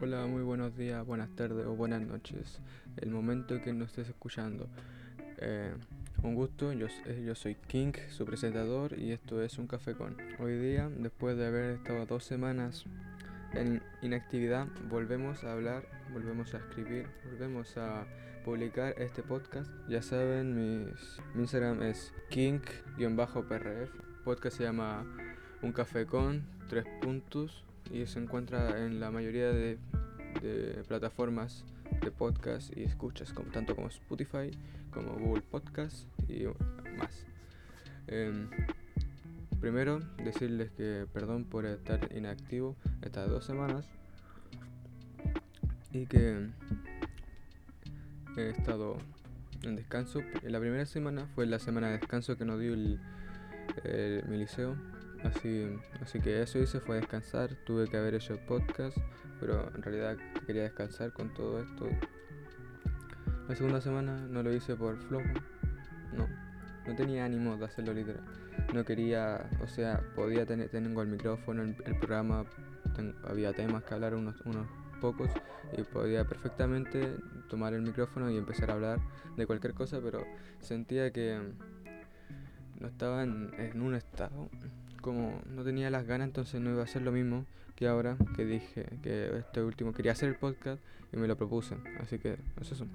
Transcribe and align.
Hola, 0.00 0.26
muy 0.26 0.44
buenos 0.44 0.76
días, 0.76 1.04
buenas 1.04 1.28
tardes 1.34 1.66
o 1.66 1.74
buenas 1.74 2.00
noches. 2.00 2.60
El 2.98 3.10
momento 3.10 3.60
que 3.60 3.72
nos 3.72 3.88
estés 3.88 4.08
escuchando. 4.08 4.68
Eh, 5.38 5.74
un 6.22 6.36
gusto, 6.36 6.72
yo, 6.72 6.86
eh, 7.06 7.24
yo 7.26 7.34
soy 7.34 7.56
King, 7.56 7.90
su 8.08 8.24
presentador, 8.24 8.96
y 8.96 9.10
esto 9.10 9.42
es 9.42 9.58
Un 9.58 9.66
Café 9.66 9.94
con. 9.94 10.16
Hoy 10.38 10.56
día, 10.56 10.88
después 10.88 11.36
de 11.36 11.48
haber 11.48 11.70
estado 11.72 12.06
dos 12.06 12.22
semanas 12.22 12.84
en 13.54 13.82
inactividad, 14.00 14.68
volvemos 14.88 15.42
a 15.42 15.52
hablar, 15.52 15.82
volvemos 16.12 16.54
a 16.54 16.58
escribir, 16.58 17.08
volvemos 17.24 17.76
a 17.76 18.06
publicar 18.44 18.94
este 18.98 19.24
podcast. 19.24 19.68
Ya 19.88 20.00
saben, 20.00 20.54
mis, 20.54 21.18
mi 21.34 21.40
Instagram 21.40 21.82
es 21.82 22.14
king-prf. 22.30 23.90
Podcast 24.22 24.58
se 24.58 24.62
llama 24.62 25.04
Un 25.60 25.72
Café 25.72 26.06
con, 26.06 26.44
tres 26.68 26.84
puntos 27.02 27.64
y 27.92 28.06
se 28.06 28.18
encuentra 28.18 28.84
en 28.84 29.00
la 29.00 29.10
mayoría 29.10 29.48
de, 29.52 29.78
plataformas 30.86 31.64
de 32.02 32.10
podcast 32.10 32.76
y 32.76 32.84
escuchas, 32.84 33.34
tanto 33.52 33.74
como 33.74 33.88
Spotify, 33.88 34.50
como 34.92 35.14
Google 35.14 35.42
Podcast 35.42 36.06
y 36.28 36.44
más. 36.98 37.24
Em, 38.06 38.48
primero, 39.60 40.00
decirles 40.22 40.70
que 40.72 41.06
perdón 41.12 41.44
por 41.44 41.66
estar 41.66 42.08
inactivo 42.14 42.76
estas 43.02 43.28
dos 43.28 43.44
semanas 43.44 43.86
y 45.92 46.06
que 46.06 46.46
he 48.36 48.50
estado 48.50 48.96
en 49.62 49.76
descanso. 49.76 50.20
La 50.44 50.60
primera 50.60 50.86
semana 50.86 51.26
fue 51.34 51.46
la 51.46 51.58
semana 51.58 51.88
de 51.88 51.98
descanso 51.98 52.36
que 52.36 52.44
nos 52.44 52.60
dio 52.60 52.74
el, 52.74 53.00
el- 53.84 54.24
mi 54.28 54.36
liceo 54.38 54.76
Así, 55.24 55.68
así 56.00 56.20
que 56.20 56.42
eso 56.42 56.58
hice 56.58 56.80
fue 56.80 56.96
descansar. 56.96 57.50
Tuve 57.64 57.88
que 57.88 57.96
haber 57.96 58.14
hecho 58.14 58.34
el 58.34 58.40
podcast, 58.40 58.96
pero 59.40 59.70
en 59.74 59.82
realidad 59.82 60.16
quería 60.46 60.62
descansar 60.62 61.12
con 61.12 61.32
todo 61.34 61.60
esto. 61.60 61.88
La 63.48 63.56
segunda 63.56 63.80
semana 63.80 64.16
no 64.28 64.42
lo 64.42 64.52
hice 64.52 64.76
por 64.76 64.96
flojo. 64.96 65.26
No, 66.12 66.28
no 66.86 66.96
tenía 66.96 67.24
ánimo 67.24 67.56
de 67.56 67.64
hacerlo 67.64 67.94
literal. 67.94 68.22
No 68.72 68.84
quería, 68.84 69.48
o 69.62 69.66
sea, 69.66 70.02
podía 70.14 70.44
tener, 70.46 70.68
tengo 70.68 71.02
el 71.02 71.08
micrófono, 71.08 71.62
el, 71.62 71.76
el 71.84 71.96
programa, 71.98 72.44
había 73.24 73.52
temas 73.52 73.84
que 73.84 73.94
hablar 73.94 74.14
unos, 74.14 74.40
unos 74.42 74.66
pocos 75.00 75.30
y 75.76 75.82
podía 75.82 76.24
perfectamente 76.24 77.16
tomar 77.48 77.72
el 77.74 77.82
micrófono 77.82 78.30
y 78.30 78.36
empezar 78.36 78.70
a 78.70 78.74
hablar 78.74 79.00
de 79.36 79.46
cualquier 79.46 79.74
cosa, 79.74 80.00
pero 80.02 80.24
sentía 80.60 81.12
que 81.12 81.38
no 82.80 82.88
estaba 82.88 83.22
en, 83.22 83.50
en 83.58 83.80
un 83.80 83.94
estado 83.94 84.48
como 85.00 85.40
no 85.46 85.64
tenía 85.64 85.90
las 85.90 86.06
ganas, 86.06 86.28
entonces 86.28 86.60
no 86.60 86.70
iba 86.70 86.80
a 86.80 86.84
hacer 86.84 87.02
lo 87.02 87.12
mismo 87.12 87.46
que 87.76 87.86
ahora 87.86 88.16
que 88.34 88.44
dije 88.44 88.86
que 89.02 89.38
este 89.38 89.62
último 89.62 89.92
quería 89.92 90.12
hacer 90.12 90.28
el 90.28 90.34
podcast 90.36 90.82
y 91.12 91.16
me 91.16 91.28
lo 91.28 91.36
propuse. 91.36 91.76
Así 92.00 92.18
que 92.18 92.38
es 92.60 92.72
eso. 92.72 92.86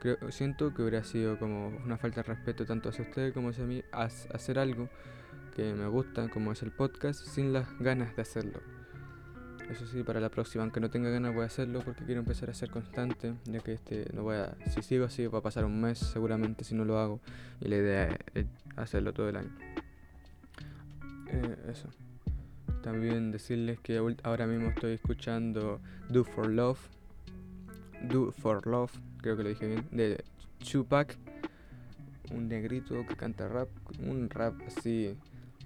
Creo, 0.00 0.16
siento 0.30 0.74
que 0.74 0.82
hubiera 0.82 1.04
sido 1.04 1.38
como 1.38 1.68
una 1.68 1.96
falta 1.96 2.22
de 2.22 2.34
respeto 2.34 2.66
tanto 2.66 2.88
hacia 2.88 3.04
ustedes 3.04 3.32
como 3.32 3.50
hacia 3.50 3.64
mí 3.64 3.82
hacer 3.92 4.58
algo 4.58 4.88
que 5.54 5.72
me 5.72 5.86
gusta, 5.86 6.28
como 6.28 6.52
es 6.52 6.62
el 6.62 6.70
podcast, 6.70 7.24
sin 7.24 7.52
las 7.52 7.66
ganas 7.78 8.14
de 8.14 8.22
hacerlo. 8.22 8.60
Eso 9.70 9.86
sí, 9.86 10.02
para 10.04 10.20
la 10.20 10.28
próxima, 10.28 10.62
aunque 10.62 10.80
no 10.80 10.90
tenga 10.90 11.10
ganas, 11.10 11.34
voy 11.34 11.42
a 11.42 11.46
hacerlo 11.46 11.80
porque 11.84 12.04
quiero 12.04 12.20
empezar 12.20 12.50
a 12.50 12.54
ser 12.54 12.70
constante, 12.70 13.34
ya 13.46 13.60
que 13.60 13.72
este 13.72 14.06
no 14.12 14.22
voy 14.22 14.36
a, 14.36 14.54
si 14.70 14.82
sigo 14.82 15.06
así 15.06 15.26
va 15.26 15.38
a 15.38 15.42
pasar 15.42 15.64
un 15.64 15.80
mes 15.80 15.98
seguramente 15.98 16.62
si 16.62 16.74
no 16.74 16.84
lo 16.84 16.98
hago 16.98 17.20
y 17.60 17.68
la 17.68 17.76
idea 17.76 18.18
es 18.34 18.46
hacerlo 18.76 19.12
todo 19.12 19.28
el 19.28 19.36
año. 19.36 19.50
Eh, 21.36 21.56
eso. 21.70 21.88
También 22.82 23.30
decirles 23.30 23.78
que 23.80 23.98
ahora 24.22 24.46
mismo 24.46 24.68
estoy 24.68 24.92
escuchando 24.92 25.80
Do 26.08 26.24
for 26.24 26.48
Love. 26.48 26.78
Do 28.02 28.32
for 28.32 28.66
Love, 28.66 28.92
creo 29.18 29.36
que 29.36 29.42
lo 29.42 29.48
dije 29.48 29.66
bien, 29.66 29.86
de 29.90 30.24
Tupac. 30.70 31.18
Un 32.32 32.48
negrito 32.48 33.06
que 33.06 33.16
canta 33.16 33.48
rap, 33.48 33.68
un 34.00 34.30
rap 34.30 34.54
así 34.66 35.16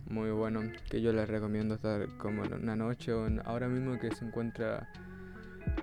muy 0.09 0.31
bueno 0.31 0.61
que 0.91 1.00
yo 1.00 1.12
les 1.12 1.28
recomiendo 1.28 1.75
estar 1.75 2.06
como 2.19 2.45
en 2.45 2.55
una 2.55 2.77
noche 2.77 3.12
o 3.12 3.28
ahora 3.45 3.69
mismo 3.69 3.99
que 3.99 4.15
se 4.15 4.25
encuentra 4.25 4.91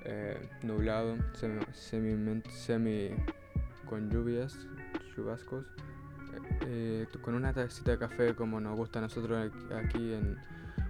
eh, 0.03 0.37
nublado, 0.63 1.17
semi, 1.33 2.41
semi 2.51 3.09
con 3.87 4.09
lluvias, 4.09 4.55
chubascos 5.15 5.65
eh, 6.61 7.05
con 7.21 7.35
una 7.35 7.53
tacita 7.53 7.91
de 7.91 7.97
café 7.97 8.35
como 8.35 8.59
nos 8.59 8.75
gusta 8.75 8.99
a 8.99 9.03
nosotros 9.03 9.51
aquí- 9.51 9.73
aquí 9.73 10.13
en 10.13 10.37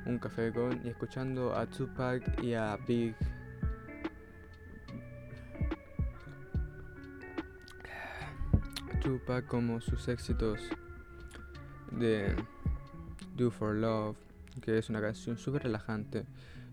un 0.06 0.20
café 0.20 0.52
con 0.54 0.80
y 0.86 0.90
escuchando 0.90 1.54
a 1.56 1.66
Tupac 1.66 2.42
y 2.44 2.54
a 2.54 2.78
Big. 2.88 3.16
Tupac 9.02 9.46
como 9.48 9.80
sus 9.82 10.08
éxitos 10.08 10.60
de 11.92 12.36
Do 13.36 13.52
for 13.52 13.76
Love 13.76 14.18
que 14.62 14.78
es 14.78 14.90
una 14.90 15.00
canción 15.02 15.38
súper 15.38 15.64
relajante 15.64 16.26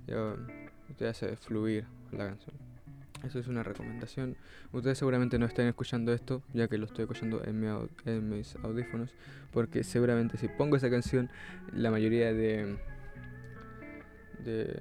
eh, 0.06 0.36
te 0.96 1.06
hace 1.08 1.36
fluir 1.36 1.86
la 2.12 2.26
canción 2.28 2.54
eso 3.24 3.38
es 3.38 3.48
una 3.48 3.62
recomendación. 3.62 4.36
Ustedes 4.72 4.98
seguramente 4.98 5.38
no 5.38 5.46
estén 5.46 5.66
escuchando 5.66 6.12
esto, 6.12 6.42
ya 6.52 6.68
que 6.68 6.78
lo 6.78 6.86
estoy 6.86 7.02
escuchando 7.04 7.42
en, 7.44 7.60
mi 7.60 7.66
en 8.04 8.28
mis 8.28 8.56
audífonos, 8.56 9.10
porque 9.52 9.84
seguramente 9.84 10.36
si 10.36 10.48
pongo 10.48 10.76
esa 10.76 10.90
canción, 10.90 11.30
la 11.72 11.90
mayoría 11.90 12.32
de, 12.32 12.76
de 14.44 14.78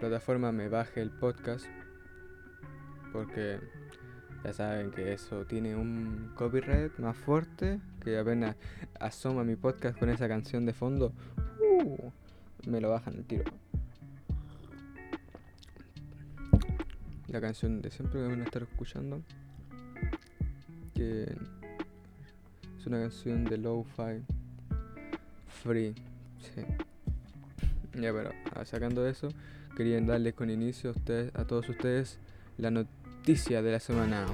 plataformas 0.00 0.52
me 0.52 0.68
baje 0.68 1.00
el 1.00 1.10
podcast, 1.10 1.66
porque 3.12 3.58
ya 4.44 4.52
saben 4.52 4.90
que 4.90 5.12
eso 5.12 5.44
tiene 5.46 5.76
un 5.76 6.32
copyright 6.34 6.98
más 6.98 7.16
fuerte, 7.16 7.80
que 8.02 8.18
apenas 8.18 8.56
asoma 8.98 9.44
mi 9.44 9.56
podcast 9.56 9.98
con 9.98 10.10
esa 10.10 10.28
canción 10.28 10.66
de 10.66 10.72
fondo, 10.72 11.12
uh, 11.60 12.10
me 12.68 12.80
lo 12.80 12.90
bajan 12.90 13.14
el 13.14 13.24
tiro. 13.24 13.61
La 17.32 17.40
canción 17.40 17.80
de 17.80 17.90
siempre 17.90 18.20
que 18.20 18.26
van 18.28 18.40
a 18.42 18.44
estar 18.44 18.62
escuchando. 18.62 19.22
Que 20.94 21.24
es 22.78 22.86
una 22.86 23.00
canción 23.00 23.44
de 23.44 23.56
Lo-Fi 23.56 24.22
Free. 25.62 25.94
Sí. 26.40 26.62
Ya, 27.94 28.12
pero 28.12 28.30
ah, 28.54 28.64
sacando 28.64 29.06
eso, 29.06 29.28
quería 29.76 30.00
darles 30.00 30.34
con 30.34 30.50
inicio 30.50 30.90
a, 30.90 30.92
ustedes, 30.92 31.34
a 31.34 31.46
todos 31.46 31.68
ustedes 31.68 32.18
la 32.58 32.70
noticia 32.70 33.62
de 33.62 33.72
la 33.72 33.80
semana. 33.80 34.26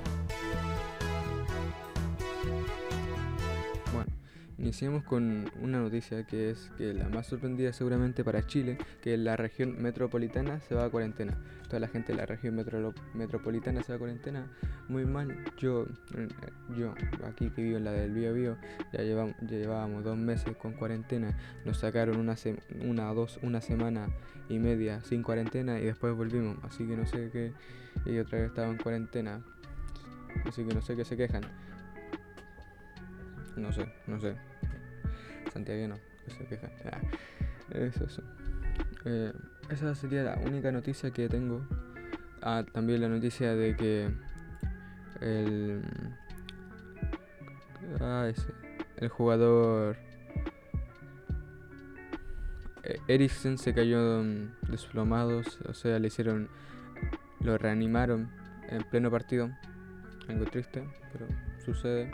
Iniciamos 4.69 5.03
con 5.03 5.51
una 5.63 5.79
noticia 5.81 6.25
que 6.27 6.51
es 6.51 6.71
que 6.77 6.93
la 6.93 7.09
más 7.09 7.27
sorprendida 7.27 7.73
seguramente 7.73 8.23
para 8.23 8.47
Chile, 8.47 8.77
que 9.01 9.17
la 9.17 9.35
región 9.35 9.81
metropolitana 9.81 10.61
se 10.61 10.75
va 10.75 10.85
a 10.85 10.91
cuarentena. 10.91 11.39
Toda 11.69 11.81
la 11.81 11.89
gente 11.89 12.13
de 12.13 12.19
la 12.19 12.27
región 12.27 12.55
metro- 12.55 12.93
metropolitana 13.15 13.83
se 13.83 13.93
va 13.93 13.97
a 13.97 13.99
cuarentena. 13.99 14.47
Muy 14.89 15.07
mal. 15.07 15.35
Yo, 15.57 15.87
eh, 16.15 16.29
yo 16.77 16.93
aquí 17.27 17.49
que 17.49 17.63
vivo 17.63 17.79
en 17.79 17.85
la 17.85 17.93
del 17.93 18.13
Bío 18.13 18.35
Bío, 18.35 18.57
ya 18.93 19.01
llevábamos 19.03 20.05
dos 20.05 20.19
meses 20.19 20.55
con 20.59 20.73
cuarentena. 20.75 21.35
Nos 21.65 21.79
sacaron 21.79 22.19
una, 22.19 22.37
una, 22.85 23.05
dos, 23.15 23.39
una 23.43 23.63
semana 23.63 24.09
y 24.51 24.59
media 24.59 25.01
sin 25.03 25.23
cuarentena 25.23 25.81
y 25.81 25.85
después 25.87 26.15
volvimos. 26.15 26.59
Así 26.63 26.87
que 26.87 26.95
no 26.95 27.07
sé 27.07 27.31
qué. 27.33 27.53
Y 28.05 28.19
otra 28.19 28.39
vez 28.41 28.49
estaba 28.49 28.69
en 28.69 28.77
cuarentena. 28.77 29.41
Así 30.47 30.63
que 30.63 30.75
no 30.75 30.83
sé 30.83 30.95
qué 30.95 31.07
se 31.07 31.17
quejan. 31.17 31.43
No 33.59 33.73
sé, 33.73 33.87
no 34.07 34.21
sé. 34.21 34.35
Santiago 35.53 35.97
que 36.25 36.31
se 36.31 36.45
quejan. 36.47 36.71
Ah, 36.93 37.01
eso, 37.71 38.05
eso. 38.05 38.23
Eh, 39.05 39.33
esa 39.71 39.95
sería 39.95 40.23
la 40.23 40.37
única 40.37 40.71
noticia 40.71 41.11
que 41.11 41.29
tengo. 41.29 41.67
Ah, 42.41 42.65
también 42.73 43.01
la 43.01 43.09
noticia 43.09 43.55
de 43.55 43.77
que 43.77 44.11
el. 45.21 45.83
Ah, 48.01 48.27
ese. 48.31 48.53
El 48.97 49.09
jugador. 49.09 49.97
eh, 52.85 52.99
Eriksen 53.09 53.59
se 53.59 53.75
cayó 53.75 54.23
desplomado, 54.69 55.43
o 55.69 55.75
sea, 55.75 55.99
le 55.99 56.07
hicieron. 56.07 56.49
Lo 57.41 57.59
reanimaron 57.59 58.31
en 58.69 58.83
pleno 58.85 59.11
partido. 59.11 59.51
Algo 60.29 60.45
triste, 60.45 60.85
pero 61.13 61.27
sucede. 61.65 62.11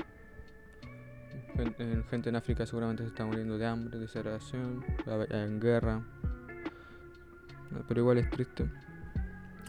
En- 1.57 2.05
gente 2.05 2.29
en 2.29 2.37
África 2.37 2.67
seguramente 2.67 3.03
se 3.03 3.09
está 3.09 3.25
muriendo 3.25 3.57
de 3.59 3.67
hambre, 3.67 3.99
de 3.99 4.09
en 5.31 5.61
guerra. 5.61 6.03
Pero 7.89 8.01
igual 8.01 8.19
es 8.19 8.31
triste. 8.31 8.67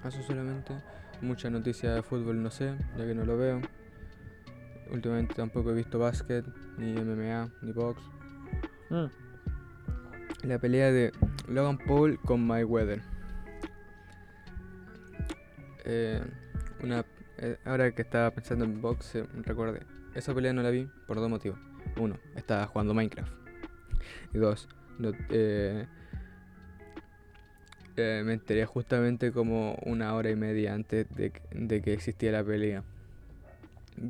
Eso 0.03 0.21
solamente. 0.23 0.73
Mucha 1.21 1.49
noticia 1.49 1.93
de 1.93 2.03
fútbol 2.03 2.41
no 2.43 2.51
sé, 2.51 2.75
ya 2.97 3.05
que 3.05 3.15
no 3.15 3.25
lo 3.25 3.37
veo. 3.37 3.61
Últimamente 4.91 5.33
tampoco 5.33 5.71
he 5.71 5.73
visto 5.73 5.97
básquet, 5.97 6.45
ni 6.77 6.93
MMA, 6.93 7.49
ni 7.61 7.71
box. 7.71 8.01
La 10.43 10.59
pelea 10.59 10.91
de 10.91 11.11
Logan 11.47 11.77
Paul 11.79 12.19
con 12.19 12.45
Mayweather. 12.45 13.01
eh, 15.87 16.21
una, 16.83 17.05
eh, 17.37 17.57
ahora 17.65 17.91
que 17.91 18.01
estaba 18.01 18.31
pensando 18.31 18.65
en 18.65 18.81
box, 18.81 19.15
eh, 19.15 19.25
recuerde, 19.43 19.81
esa 20.15 20.33
pelea 20.33 20.51
no 20.53 20.63
la 20.63 20.71
vi 20.71 20.89
por 21.07 21.17
dos 21.17 21.29
motivos. 21.29 21.59
Uno, 21.97 22.17
estaba 22.35 22.67
jugando 22.67 22.93
Minecraft. 22.93 23.31
Y 24.33 24.37
dos, 24.37 24.67
eh, 25.29 25.87
eh, 27.97 28.21
me 28.25 28.33
enteré 28.33 28.65
justamente 28.65 29.31
como 29.31 29.75
una 29.85 30.13
hora 30.15 30.29
y 30.29 30.35
media 30.35 30.73
antes 30.73 31.07
de, 31.15 31.31
que- 31.31 31.41
de 31.51 31.81
que 31.81 31.93
existía 31.93 32.31
la 32.31 32.43
pelea. 32.43 32.83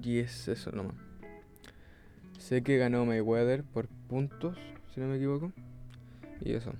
Y 0.03 0.19
es 0.19 0.47
eso 0.47 0.71
nomás. 0.71 0.95
Sé 2.39 2.63
que 2.63 2.77
ganó 2.77 3.05
Mayweather 3.05 3.63
por 3.63 3.87
puntos, 4.09 4.57
si 4.93 4.99
no 4.99 5.07
me 5.07 5.17
equivoco. 5.17 5.51
Y 6.41 6.53
eso. 6.53 6.73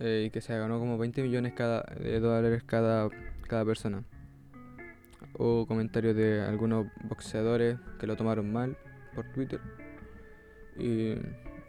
Eh, 0.00 0.24
y 0.26 0.30
que 0.30 0.40
se 0.40 0.56
ganó 0.56 0.78
como 0.78 0.98
20 0.98 1.22
millones 1.22 1.52
cada, 1.54 1.82
de 2.00 2.20
dólares 2.20 2.62
cada, 2.64 3.08
cada 3.48 3.64
persona. 3.64 4.02
Hubo 5.36 5.66
comentarios 5.66 6.14
de 6.14 6.42
algunos 6.42 6.86
boxeadores 7.08 7.76
que 7.98 8.06
lo 8.06 8.16
tomaron 8.16 8.52
mal 8.52 8.76
por 9.14 9.24
Twitter. 9.32 9.60
Y 10.76 11.14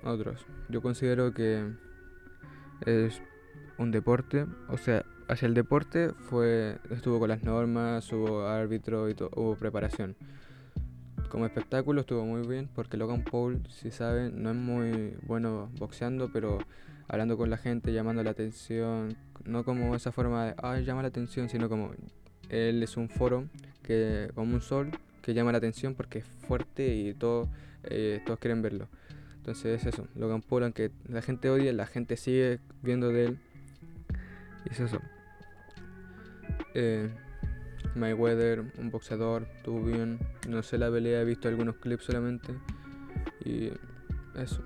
otros. 0.04 0.46
Yo 0.70 0.82
considero 0.82 1.34
que 1.34 1.72
es 2.86 3.22
un 3.78 3.92
deporte. 3.92 4.46
O 4.70 4.78
sea, 4.78 5.06
hacia 5.28 5.48
el 5.48 5.54
deporte 5.54 6.12
fue 6.30 6.78
estuvo 6.92 7.20
con 7.20 7.30
las 7.30 7.44
normas, 7.44 8.12
hubo 8.12 8.48
árbitro 8.48 9.10
y 9.10 9.16
hubo 9.36 9.56
preparación. 9.56 10.16
Como 11.30 11.46
espectáculo 11.46 12.02
estuvo 12.02 12.24
muy 12.26 12.48
bien 12.48 12.70
porque 12.74 12.98
Logan 12.98 13.24
Paul, 13.24 13.62
si 13.70 13.92
saben, 13.92 14.42
no 14.42 14.52
es 14.52 14.56
muy 14.56 15.18
bueno 15.26 15.70
boxeando, 15.78 16.30
pero 16.32 16.60
hablando 17.08 17.38
con 17.38 17.50
la 17.50 17.58
gente, 17.58 17.92
llamando 17.94 18.24
la 18.24 18.32
atención, 18.32 19.18
no 19.44 19.64
como 19.64 19.96
esa 19.96 20.12
forma 20.12 20.46
de, 20.46 20.56
ay, 20.62 20.86
llama 20.86 21.02
la 21.02 21.10
atención, 21.10 21.50
sino 21.50 21.68
como 21.68 21.92
él 22.50 22.84
es 22.84 22.96
un 22.96 23.10
foro 23.10 23.46
que 23.84 24.32
como 24.36 24.54
un 24.54 24.62
sol 24.62 24.92
que 25.26 25.34
llama 25.34 25.52
la 25.52 25.58
atención 25.58 25.96
porque 25.96 26.20
es 26.20 26.26
fuerte 26.48 26.96
y 26.96 27.16
todo, 27.16 27.50
eh, 27.84 28.22
todos 28.28 28.38
quieren 28.38 28.62
verlo. 28.62 28.88
Entonces 29.38 29.82
es 29.82 29.88
eso, 29.88 30.08
Logan 30.14 30.44
Paul, 30.44 30.66
aunque 30.66 30.92
la 31.10 31.24
gente 31.24 31.50
odia, 31.50 31.74
la 31.74 31.88
gente 31.88 32.16
sigue 32.16 32.60
viendo 32.84 33.10
de 33.10 33.26
él. 33.26 33.40
Y 34.66 34.72
es 34.72 34.80
eso. 34.80 35.02
Eh, 36.76 37.10
Mayweather, 37.96 38.66
un 38.78 38.92
boxeador, 38.92 39.48
estuvo 39.58 39.84
bien. 39.84 40.20
No 40.48 40.62
sé 40.62 40.78
la 40.78 40.92
pelea, 40.92 41.22
he 41.22 41.26
visto 41.26 41.48
algunos 41.48 41.78
clips 41.78 42.04
solamente. 42.04 42.54
Y 43.44 43.72
eso, 44.36 44.64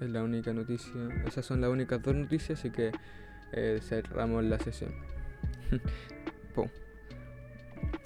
es 0.00 0.08
la 0.08 0.22
única 0.22 0.54
noticia. 0.54 0.90
Esas 1.26 1.44
son 1.44 1.60
las 1.60 1.68
únicas 1.68 2.02
dos 2.02 2.14
noticias, 2.14 2.58
así 2.58 2.70
que 2.70 2.92
eh, 3.52 3.78
cerramos 3.82 4.42
la 4.42 4.58
sesión. 4.58 4.94
Po. 6.54 6.70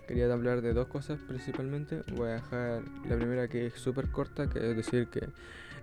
Quería 0.06 0.32
hablar 0.32 0.62
de 0.62 0.72
dos 0.72 0.86
cosas 0.86 1.18
principalmente. 1.26 2.02
Voy 2.14 2.28
a 2.28 2.34
dejar 2.34 2.82
la 3.08 3.16
primera 3.16 3.48
que 3.48 3.66
es 3.66 3.74
súper 3.74 4.08
corta, 4.10 4.48
que 4.48 4.70
es 4.70 4.76
decir 4.76 5.08
que 5.08 5.28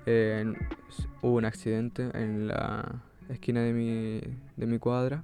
eh, 0.06 0.54
hubo 1.22 1.36
un 1.36 1.46
accidente 1.46 2.10
en 2.14 2.48
la 2.48 3.02
esquina 3.30 3.62
de 3.62 3.74
mi, 3.74 4.22
de 4.56 4.66
mi 4.66 4.80
cuadra. 4.80 5.24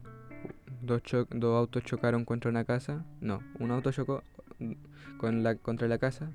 Dos, 0.82 1.02
dos 1.30 1.58
autos 1.58 1.84
chocaron 1.84 2.26
contra 2.26 2.50
una 2.50 2.66
casa. 2.66 3.06
No, 3.22 3.42
un 3.60 3.72
auto 3.72 3.92
chocó 3.92 4.24
mm, 4.60 4.74
con 5.18 5.44
la, 5.44 5.56
contra 5.56 5.88
la 5.88 5.98
casa 5.98 6.32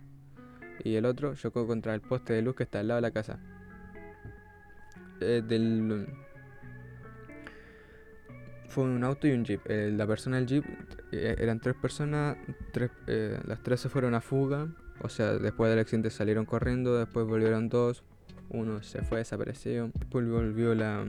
y 0.83 0.97
el 0.97 1.05
otro 1.05 1.35
chocó 1.35 1.67
contra 1.67 1.95
el 1.95 2.01
poste 2.01 2.33
de 2.33 2.43
luz 2.43 2.57
que 2.57 2.65
está 2.65 2.81
al 2.81 2.89
lado 2.89 2.99
de 2.99 3.03
la 3.03 3.11
casa. 3.11 3.39
Eh, 5.21 5.43
del, 5.47 6.07
fue 8.75 8.85
un 8.85 9.05
auto 9.05 9.29
y 9.29 9.31
un 9.31 9.44
jeep. 9.44 9.61
Eh, 9.67 9.93
la 9.94 10.05
persona 10.05 10.37
del 10.37 10.47
jeep 10.47 10.65
eh, 11.12 11.37
eran 11.38 11.61
tres 11.61 11.76
personas, 11.76 12.37
eh, 13.06 13.38
las 13.47 13.62
tres 13.62 13.81
se 13.81 13.88
fueron 13.88 14.15
a 14.15 14.21
fuga. 14.21 14.67
O 15.00 15.09
sea, 15.09 15.35
después 15.35 15.71
del 15.71 15.79
accidente 15.79 16.11
salieron 16.11 16.44
corriendo, 16.44 16.99
después 16.99 17.25
volvieron 17.25 17.69
dos, 17.69 18.03
uno 18.50 18.82
se 18.82 19.03
fue, 19.03 19.19
desapareció. 19.19 19.93
Después 19.94 20.29
volvió 20.29 20.75
la. 20.75 21.06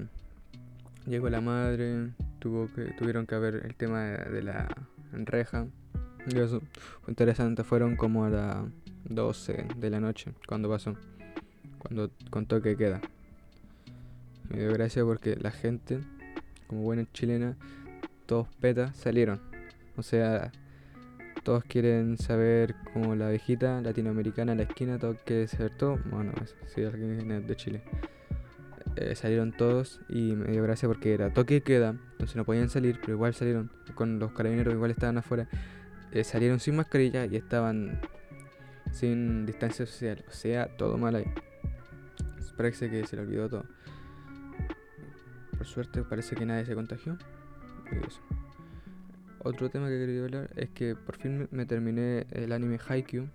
Llegó 1.07 1.29
la 1.29 1.41
madre, 1.41 2.11
tuvo 2.39 2.67
que, 2.73 2.85
tuvieron 2.93 3.25
que 3.25 3.35
ver 3.37 3.61
el 3.65 3.75
tema 3.75 4.03
de, 4.03 4.31
de 4.31 4.43
la 4.43 4.67
reja. 5.11 5.65
Y 6.27 6.37
eso 6.37 6.61
fue 7.01 7.11
interesante, 7.11 7.63
fueron 7.63 7.95
como 7.95 8.25
a 8.25 8.29
las 8.29 8.65
12 9.09 9.67
de 9.75 9.89
la 9.89 9.99
noche 9.99 10.33
cuando 10.47 10.69
pasó, 10.69 10.95
cuando 11.79 12.11
contó 12.29 12.61
que 12.61 12.77
queda. 12.77 13.01
Me 14.49 14.59
dio 14.59 14.73
gracia 14.73 15.03
porque 15.03 15.35
la 15.35 15.51
gente, 15.51 15.99
como 16.67 16.81
buena 16.81 17.05
chilena, 17.13 17.55
todos 18.25 18.47
petas 18.59 18.95
salieron. 18.95 19.41
O 19.97 20.03
sea, 20.03 20.51
todos 21.43 21.63
quieren 21.63 22.17
saber 22.17 22.75
como 22.93 23.15
la 23.15 23.29
viejita 23.29 23.79
latinoamericana 23.81 24.53
en 24.53 24.57
la 24.57 24.63
esquina, 24.63 24.97
todos 24.97 25.17
quieren 25.25 25.47
saber 25.47 25.77
todo. 25.77 25.99
Bueno, 26.09 26.33
si 26.73 26.83
alguien 26.83 27.31
es 27.31 27.47
de 27.47 27.55
Chile. 27.55 27.81
Eh, 28.95 29.13
salieron 29.15 29.51
todos 29.51 29.99
y 30.07 30.33
me 30.33 30.51
dio 30.51 30.63
gracia 30.63 30.87
porque 30.87 31.13
era 31.13 31.33
toque 31.33 31.55
de 31.55 31.61
queda, 31.61 31.89
entonces 32.13 32.37
no 32.37 32.45
podían 32.45 32.69
salir, 32.69 32.97
pero 33.01 33.13
igual 33.13 33.33
salieron. 33.33 33.71
Con 33.93 34.19
los 34.19 34.31
carabineros 34.31 34.73
igual 34.73 34.91
estaban 34.91 35.17
afuera. 35.17 35.47
Eh, 36.11 36.23
salieron 36.23 36.59
sin 36.59 36.77
mascarilla 36.77 37.25
y 37.25 37.35
estaban 37.35 37.99
sin 38.91 39.45
distancia 39.45 39.85
social. 39.85 40.23
O 40.27 40.31
sea, 40.31 40.67
todo 40.77 40.97
mal 40.97 41.15
ahí. 41.15 41.25
Parece 42.55 42.89
que 42.89 43.05
se 43.05 43.17
le 43.17 43.23
olvidó 43.23 43.49
todo. 43.49 43.65
Suerte 45.65 46.03
parece 46.03 46.35
que 46.35 46.45
nadie 46.45 46.65
se 46.65 46.75
contagió. 46.75 47.17
Otro 49.39 49.69
tema 49.69 49.87
que 49.89 49.97
quería 49.99 50.23
hablar 50.23 50.49
es 50.55 50.69
que 50.69 50.95
por 50.95 51.17
fin 51.17 51.47
me- 51.51 51.65
terminé 51.65 52.25
el 52.31 52.51
anime 52.51 52.79
Haikyuu, 52.87 53.27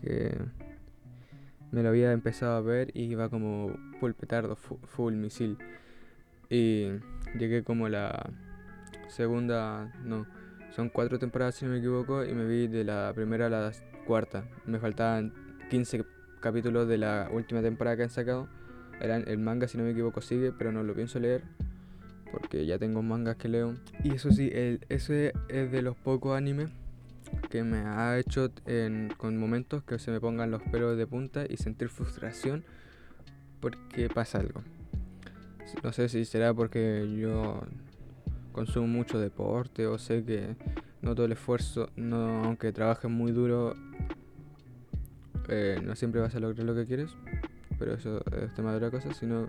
que 0.00 0.38
me 1.70 1.82
lo 1.82 1.90
había 1.90 2.12
empezado 2.12 2.56
a 2.56 2.60
ver 2.60 2.90
y 2.94 3.04
iba 3.04 3.28
como 3.28 3.74
full 4.00 4.12
petardo, 4.12 4.56
fu- 4.56 4.78
full 4.84 5.14
misil. 5.14 5.58
Y 6.48 6.88
llegué 7.38 7.62
como 7.64 7.88
la 7.88 8.30
segunda, 9.08 9.92
no, 10.04 10.26
son 10.70 10.88
cuatro 10.88 11.18
temporadas 11.18 11.54
si 11.56 11.64
no 11.66 11.72
me 11.72 11.78
equivoco 11.78 12.24
y 12.24 12.32
me 12.34 12.46
vi 12.46 12.66
de 12.66 12.84
la 12.84 13.12
primera 13.14 13.46
a 13.46 13.50
la 13.50 13.72
cuarta. 14.06 14.44
Me 14.66 14.78
faltaban 14.78 15.32
15 15.70 16.04
capítulos 16.40 16.88
de 16.88 16.98
la 16.98 17.28
última 17.32 17.60
temporada 17.60 17.96
que 17.96 18.02
han 18.04 18.10
sacado. 18.10 18.48
El, 19.02 19.28
el 19.28 19.38
manga 19.38 19.68
si 19.68 19.76
no 19.76 19.84
me 19.84 19.90
equivoco 19.90 20.22
sigue, 20.22 20.52
pero 20.52 20.72
no 20.72 20.82
lo 20.82 20.94
pienso 20.94 21.18
leer 21.18 21.42
porque 22.32 22.64
ya 22.64 22.78
tengo 22.78 23.02
mangas 23.02 23.36
que 23.36 23.48
leo. 23.48 23.74
Y 24.02 24.14
eso 24.14 24.32
sí, 24.32 24.50
el, 24.52 24.80
ese 24.88 25.34
es 25.48 25.70
de 25.70 25.82
los 25.82 25.94
pocos 25.96 26.36
animes 26.36 26.70
que 27.50 27.62
me 27.62 27.78
ha 27.78 28.18
hecho 28.18 28.50
con 29.18 29.38
momentos 29.38 29.82
que 29.84 29.98
se 29.98 30.10
me 30.10 30.20
pongan 30.20 30.50
los 30.50 30.62
pelos 30.62 30.96
de 30.96 31.06
punta 31.06 31.44
y 31.48 31.56
sentir 31.58 31.88
frustración 31.88 32.64
porque 33.60 34.08
pasa 34.08 34.38
algo. 34.38 34.62
No 35.82 35.92
sé 35.92 36.08
si 36.08 36.24
será 36.24 36.52
porque 36.52 37.08
yo 37.16 37.62
consumo 38.52 38.86
mucho 38.86 39.18
deporte 39.18 39.86
o 39.86 39.98
sé 39.98 40.24
que 40.24 40.56
no 41.00 41.14
todo 41.14 41.26
el 41.26 41.32
esfuerzo, 41.32 41.90
no, 41.96 42.44
aunque 42.44 42.72
trabajes 42.72 43.10
muy 43.10 43.32
duro, 43.32 43.74
eh, 45.48 45.80
no 45.82 45.96
siempre 45.96 46.20
vas 46.20 46.34
a 46.34 46.40
lograr 46.40 46.64
lo 46.66 46.74
que 46.74 46.86
quieres. 46.86 47.10
Pero 47.82 47.94
eso 47.94 48.22
es 48.40 48.54
tema 48.54 48.70
de 48.70 48.76
otra 48.76 48.92
cosa, 48.92 49.12
sino 49.12 49.48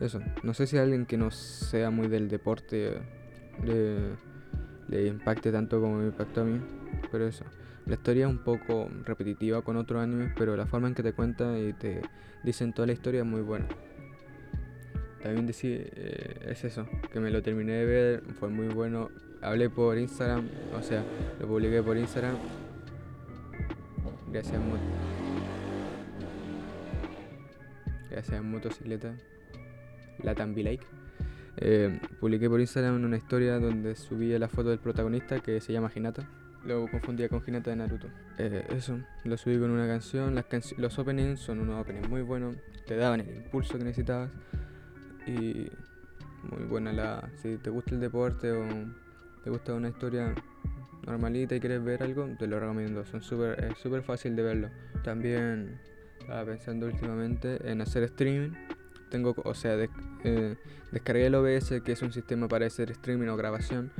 eso. 0.00 0.20
No 0.44 0.54
sé 0.54 0.68
si 0.68 0.78
alguien 0.78 1.06
que 1.06 1.16
no 1.16 1.32
sea 1.32 1.90
muy 1.90 2.06
del 2.06 2.28
deporte 2.28 2.98
le, 3.64 3.96
le 4.88 5.08
impacte 5.08 5.50
tanto 5.50 5.80
como 5.80 5.96
me 5.96 6.06
impactó 6.06 6.42
a 6.42 6.44
mí. 6.44 6.60
Pero 7.10 7.26
eso. 7.26 7.44
La 7.86 7.94
historia 7.94 8.26
es 8.26 8.30
un 8.30 8.38
poco 8.38 8.88
repetitiva 9.04 9.62
con 9.62 9.76
otros 9.76 10.00
animes, 10.00 10.32
pero 10.38 10.56
la 10.56 10.66
forma 10.66 10.86
en 10.86 10.94
que 10.94 11.02
te 11.02 11.14
cuentan 11.14 11.56
y 11.56 11.72
te 11.72 12.00
dicen 12.44 12.72
toda 12.72 12.86
la 12.86 12.92
historia 12.92 13.22
es 13.22 13.26
muy 13.26 13.40
buena. 13.40 13.66
También 15.20 15.44
decir, 15.44 15.90
eh, 15.96 16.46
es 16.48 16.62
eso, 16.62 16.86
que 17.12 17.18
me 17.18 17.32
lo 17.32 17.42
terminé 17.42 17.72
de 17.72 17.84
ver, 17.84 18.22
fue 18.38 18.50
muy 18.50 18.68
bueno. 18.68 19.10
Hablé 19.40 19.68
por 19.68 19.98
Instagram, 19.98 20.48
o 20.78 20.82
sea, 20.82 21.02
lo 21.40 21.48
publiqué 21.48 21.82
por 21.82 21.96
Instagram. 21.96 22.36
Gracias, 24.30 24.60
Mo- 28.12 28.16
Gracias, 28.16 28.42
motocicleta. 28.44 29.14
Latam 30.22 30.54
Lake. 30.54 30.80
Eh, 31.56 32.00
publiqué 32.20 32.48
por 32.48 32.60
Instagram 32.60 33.02
una 33.04 33.16
historia 33.16 33.58
donde 33.58 33.94
subía 33.94 34.38
la 34.38 34.48
foto 34.48 34.70
del 34.70 34.78
protagonista 34.78 35.40
que 35.40 35.60
se 35.60 35.72
llama 35.72 35.90
Hinata. 35.94 36.26
Lo 36.64 36.86
confundía 36.88 37.28
con 37.28 37.42
Hinata 37.46 37.70
de 37.70 37.76
Naruto. 37.76 38.08
Eh, 38.38 38.64
eso, 38.70 38.98
lo 39.24 39.36
subí 39.36 39.58
con 39.58 39.70
una 39.70 39.86
canción. 39.86 40.34
Las 40.34 40.48
canci- 40.48 40.76
los 40.76 40.98
openings 40.98 41.40
son 41.40 41.60
unos 41.60 41.80
openings 41.80 42.08
muy 42.08 42.22
buenos. 42.22 42.56
Te 42.86 42.96
daban 42.96 43.20
el 43.20 43.36
impulso 43.36 43.78
que 43.78 43.84
necesitabas. 43.84 44.30
Y 45.26 45.68
muy 46.50 46.64
buena 46.68 46.92
la. 46.92 47.28
Si 47.42 47.56
te 47.56 47.70
gusta 47.70 47.94
el 47.94 48.00
deporte 48.00 48.50
o 48.52 48.64
te 49.44 49.50
gusta 49.50 49.74
una 49.74 49.88
historia 49.88 50.34
normalita 51.06 51.54
y 51.56 51.60
quieres 51.60 51.82
ver 51.82 52.02
algo, 52.02 52.28
te 52.38 52.46
lo 52.46 52.60
recomiendo. 52.60 53.04
Son 53.06 53.22
súper 53.22 53.64
es 53.64 53.78
súper 53.78 54.02
fácil 54.02 54.36
de 54.36 54.42
verlo. 54.42 54.68
También 55.02 55.78
estaba 56.22 56.44
pensando 56.44 56.86
últimamente 56.86 57.58
en 57.70 57.80
hacer 57.80 58.04
streaming. 58.04 58.52
Tengo, 59.10 59.34
o 59.44 59.54
sea, 59.54 59.76
eh, 60.24 60.56
descargué 60.90 61.26
el 61.26 61.34
OBS, 61.34 61.82
que 61.82 61.92
es 61.92 62.02
un 62.02 62.12
sistema 62.12 62.48
para 62.48 62.66
hacer 62.66 62.90
streaming 62.90 63.28
o 63.28 63.36
grabación. 63.36 63.90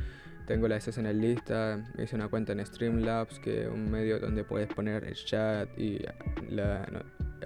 tengo 0.46 0.66
las 0.68 0.84
sesiones 0.84 1.14
listas, 1.14 1.80
hice 1.98 2.16
una 2.16 2.28
cuenta 2.28 2.52
en 2.52 2.64
Streamlabs, 2.64 3.38
que 3.38 3.62
es 3.62 3.68
un 3.68 3.90
medio 3.90 4.18
donde 4.18 4.44
puedes 4.44 4.68
poner 4.72 5.04
el 5.04 5.14
chat 5.14 5.68
y 5.78 6.00
las 6.48 6.88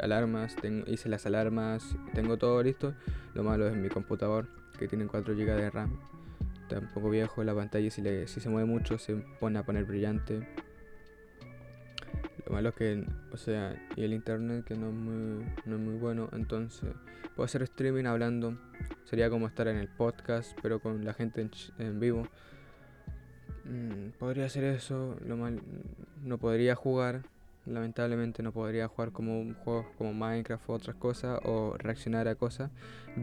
alarmas, 0.00 0.56
hice 0.86 1.08
las 1.08 1.26
alarmas, 1.26 1.96
tengo 2.14 2.36
todo 2.36 2.62
listo. 2.62 2.94
Lo 3.34 3.42
malo 3.42 3.68
es 3.68 3.76
mi 3.76 3.88
computador, 3.88 4.46
que 4.78 4.88
tiene 4.88 5.06
4 5.06 5.34
GB 5.34 5.56
de 5.56 5.70
RAM. 5.70 5.98
Está 6.62 6.78
un 6.80 6.88
poco 6.92 7.10
viejo 7.10 7.44
la 7.44 7.54
pantalla, 7.54 7.90
si, 7.90 8.02
le, 8.02 8.26
si 8.26 8.40
se 8.40 8.48
mueve 8.48 8.66
mucho 8.66 8.98
se 8.98 9.16
pone 9.40 9.58
a 9.58 9.64
poner 9.64 9.84
brillante. 9.84 10.46
Lo 12.46 12.52
malo 12.52 12.72
que, 12.72 13.04
o 13.32 13.36
sea, 13.36 13.74
y 13.96 14.04
el 14.04 14.12
internet 14.12 14.64
que 14.64 14.76
no 14.76 14.88
es 14.88 14.94
muy, 14.94 15.44
no 15.64 15.76
es 15.76 15.82
muy 15.82 15.94
bueno, 15.94 16.28
entonces 16.32 16.90
puedo 17.34 17.44
hacer 17.44 17.62
streaming 17.62 18.04
hablando. 18.04 18.56
Sería 19.04 19.28
como 19.28 19.48
estar 19.48 19.66
en 19.66 19.76
el 19.76 19.88
podcast, 19.88 20.56
pero 20.62 20.78
con 20.78 21.04
la 21.04 21.12
gente 21.12 21.48
en, 21.78 21.98
vivo. 21.98 22.28
Mm, 23.64 24.10
podría 24.18 24.46
hacer 24.46 24.62
eso, 24.62 25.16
lo 25.26 25.36
mal, 25.36 25.60
no 26.22 26.38
podría 26.38 26.76
jugar, 26.76 27.22
lamentablemente 27.66 28.44
no 28.44 28.52
podría 28.52 28.86
jugar 28.86 29.10
como 29.10 29.40
un 29.40 29.54
juego 29.54 29.90
como 29.98 30.14
Minecraft 30.14 30.70
o 30.70 30.72
otras 30.74 30.96
cosas 30.96 31.40
o 31.42 31.74
reaccionar 31.76 32.28
a 32.28 32.36
cosas, 32.36 32.70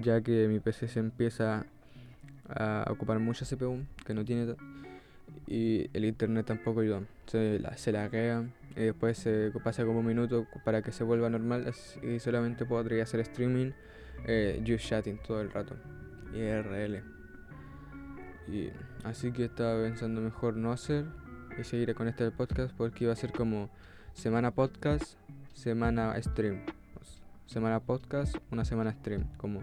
ya 0.01 0.21
que 0.21 0.49
mi 0.49 0.59
PC 0.59 0.89
se 0.89 0.99
empieza 0.99 1.65
a 2.49 2.85
ocupar 2.89 3.19
mucha 3.19 3.45
CPU 3.45 3.85
que 4.05 4.13
no 4.13 4.25
tiene 4.25 4.53
y 5.47 5.89
el 5.93 6.05
internet 6.05 6.45
tampoco 6.45 6.81
ayuda, 6.81 7.01
se, 7.27 7.59
la, 7.59 7.77
se 7.77 7.91
laguea 7.91 8.45
y 8.75 8.81
después 8.85 9.17
se 9.17 9.51
pasa 9.63 9.85
como 9.85 9.99
un 9.99 10.05
minuto 10.05 10.47
para 10.63 10.81
que 10.81 10.91
se 10.91 11.03
vuelva 11.03 11.29
normal 11.29 11.71
y 12.01 12.19
solamente 12.19 12.65
podría 12.65 13.03
hacer 13.03 13.19
streaming, 13.21 13.71
eh, 14.25 14.63
just 14.65 14.87
chatting 14.87 15.17
todo 15.19 15.41
el 15.41 15.51
rato, 15.51 15.75
IRL. 16.33 17.03
Y 18.47 18.69
así 19.03 19.31
que 19.31 19.45
estaba 19.45 19.81
pensando 19.81 20.21
mejor 20.21 20.55
no 20.55 20.71
hacer 20.71 21.05
y 21.59 21.63
seguir 21.63 21.93
con 21.95 22.07
este 22.07 22.29
podcast 22.31 22.73
porque 22.75 23.05
iba 23.05 23.13
a 23.13 23.15
ser 23.15 23.31
como 23.31 23.69
semana 24.13 24.51
podcast, 24.51 25.15
semana 25.53 26.21
stream. 26.21 26.65
Semana 27.45 27.79
podcast, 27.79 28.35
una 28.51 28.65
semana 28.65 28.93
stream. 28.93 29.25
Como 29.37 29.61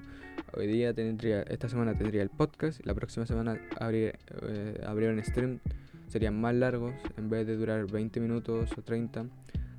hoy 0.54 0.66
día 0.66 0.94
tendría, 0.94 1.42
esta 1.42 1.68
semana 1.68 1.96
tendría 1.96 2.22
el 2.22 2.30
podcast 2.30 2.78
y 2.80 2.84
la 2.84 2.94
próxima 2.94 3.26
semana 3.26 3.58
abrir, 3.80 4.16
eh, 4.42 5.10
un 5.12 5.24
stream 5.24 5.58
serían 6.10 6.38
más 6.40 6.54
largos, 6.54 6.92
en 7.16 7.30
vez 7.30 7.46
de 7.46 7.56
durar 7.56 7.86
20 7.90 8.20
minutos 8.20 8.70
o 8.76 8.82
30, 8.82 9.26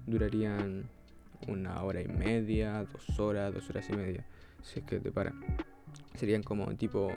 durarían 0.08 0.86
una 1.48 1.84
hora 1.84 2.02
y 2.02 2.08
media, 2.08 2.86
dos 2.92 3.20
horas, 3.20 3.54
dos 3.54 3.70
horas 3.70 3.90
y 3.90 3.94
media, 3.94 4.26
si 4.64 4.80
es 4.80 4.86
que 4.86 5.00
te 5.00 5.12
paran. 5.12 5.36
Serían 6.16 6.42
como 6.42 6.66
tipo 6.76 7.12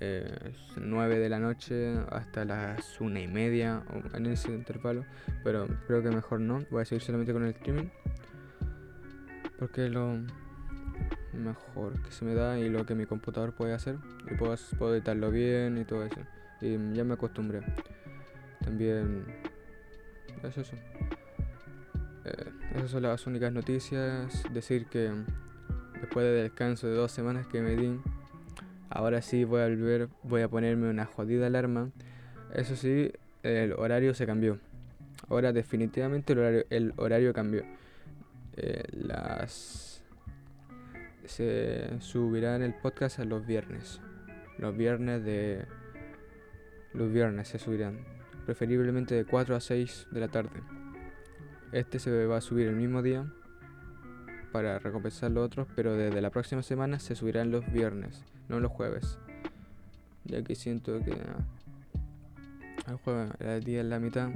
eh, 0.00 0.52
9 0.76 1.18
de 1.18 1.28
la 1.28 1.38
noche 1.38 1.94
hasta 2.10 2.44
las 2.44 3.00
una 3.00 3.20
y 3.20 3.28
media 3.28 3.84
en 4.14 4.26
ese 4.26 4.52
intervalo, 4.52 5.04
pero 5.44 5.68
creo 5.86 6.02
que 6.02 6.10
mejor 6.10 6.40
no, 6.40 6.64
voy 6.70 6.82
a 6.82 6.84
seguir 6.84 7.02
solamente 7.02 7.32
con 7.32 7.44
el 7.44 7.50
streaming 7.50 7.88
porque 9.60 9.90
lo 9.90 10.16
mejor 11.34 12.02
que 12.02 12.10
se 12.10 12.24
me 12.24 12.34
da 12.34 12.58
y 12.58 12.68
lo 12.68 12.86
que 12.86 12.94
mi 12.94 13.04
computador 13.04 13.52
puede 13.52 13.74
hacer 13.74 13.96
y 14.28 14.34
puedo, 14.34 14.56
puedo 14.78 14.94
editarlo 14.94 15.30
bien 15.30 15.78
y 15.78 15.84
todo 15.84 16.04
eso. 16.04 16.20
Y 16.62 16.94
ya 16.94 17.04
me 17.04 17.14
acostumbré 17.14 17.60
también 18.70 19.24
es 20.44 20.56
eso. 20.56 20.76
Eh, 22.24 22.50
esas 22.76 22.90
son 22.92 23.02
las 23.02 23.26
únicas 23.26 23.52
noticias. 23.52 24.44
Decir 24.52 24.86
que 24.86 25.10
después 26.00 26.24
del 26.24 26.44
descanso 26.44 26.86
de 26.86 26.94
dos 26.94 27.10
semanas 27.10 27.48
que 27.48 27.60
me 27.60 27.74
di, 27.74 27.98
ahora 28.88 29.22
sí 29.22 29.42
voy 29.42 29.62
a 29.62 29.64
volver, 29.66 30.08
voy 30.22 30.42
a 30.42 30.48
ponerme 30.48 30.88
una 30.88 31.04
jodida 31.04 31.48
alarma. 31.48 31.90
Eso 32.54 32.76
sí, 32.76 33.10
el 33.42 33.72
horario 33.72 34.14
se 34.14 34.24
cambió. 34.24 34.58
Ahora 35.28 35.52
definitivamente 35.52 36.32
el 36.32 36.38
horario, 36.38 36.64
el 36.70 36.94
horario 36.96 37.32
cambió. 37.32 37.64
Eh, 38.56 38.84
las 38.92 40.04
se 41.24 42.00
subirán 42.00 42.62
el 42.62 42.74
podcast 42.74 43.18
a 43.18 43.24
los 43.24 43.44
viernes. 43.44 44.00
Los 44.58 44.76
viernes 44.76 45.24
de 45.24 45.64
los 46.92 47.12
viernes 47.12 47.48
se 47.48 47.58
subirán 47.58 48.19
preferiblemente 48.44 49.14
de 49.14 49.24
4 49.24 49.56
a 49.56 49.60
6 49.60 50.08
de 50.10 50.20
la 50.20 50.28
tarde. 50.28 50.62
Este 51.72 51.98
se 51.98 52.26
va 52.26 52.38
a 52.38 52.40
subir 52.40 52.66
el 52.66 52.76
mismo 52.76 53.02
día 53.02 53.30
para 54.52 54.78
recompensar 54.78 55.30
los 55.30 55.46
otros, 55.46 55.68
pero 55.76 55.94
desde 55.94 56.20
la 56.20 56.30
próxima 56.30 56.62
semana 56.62 56.98
se 56.98 57.14
subirán 57.14 57.50
los 57.50 57.70
viernes, 57.72 58.24
no 58.48 58.58
los 58.60 58.72
jueves. 58.72 59.18
Ya 60.24 60.42
que 60.42 60.54
siento 60.54 60.98
que 61.04 61.12
el 62.88 62.96
jueves 63.04 63.30
el 63.38 63.62
día 63.62 63.80
es 63.80 63.86
la 63.86 64.00
mitad, 64.00 64.30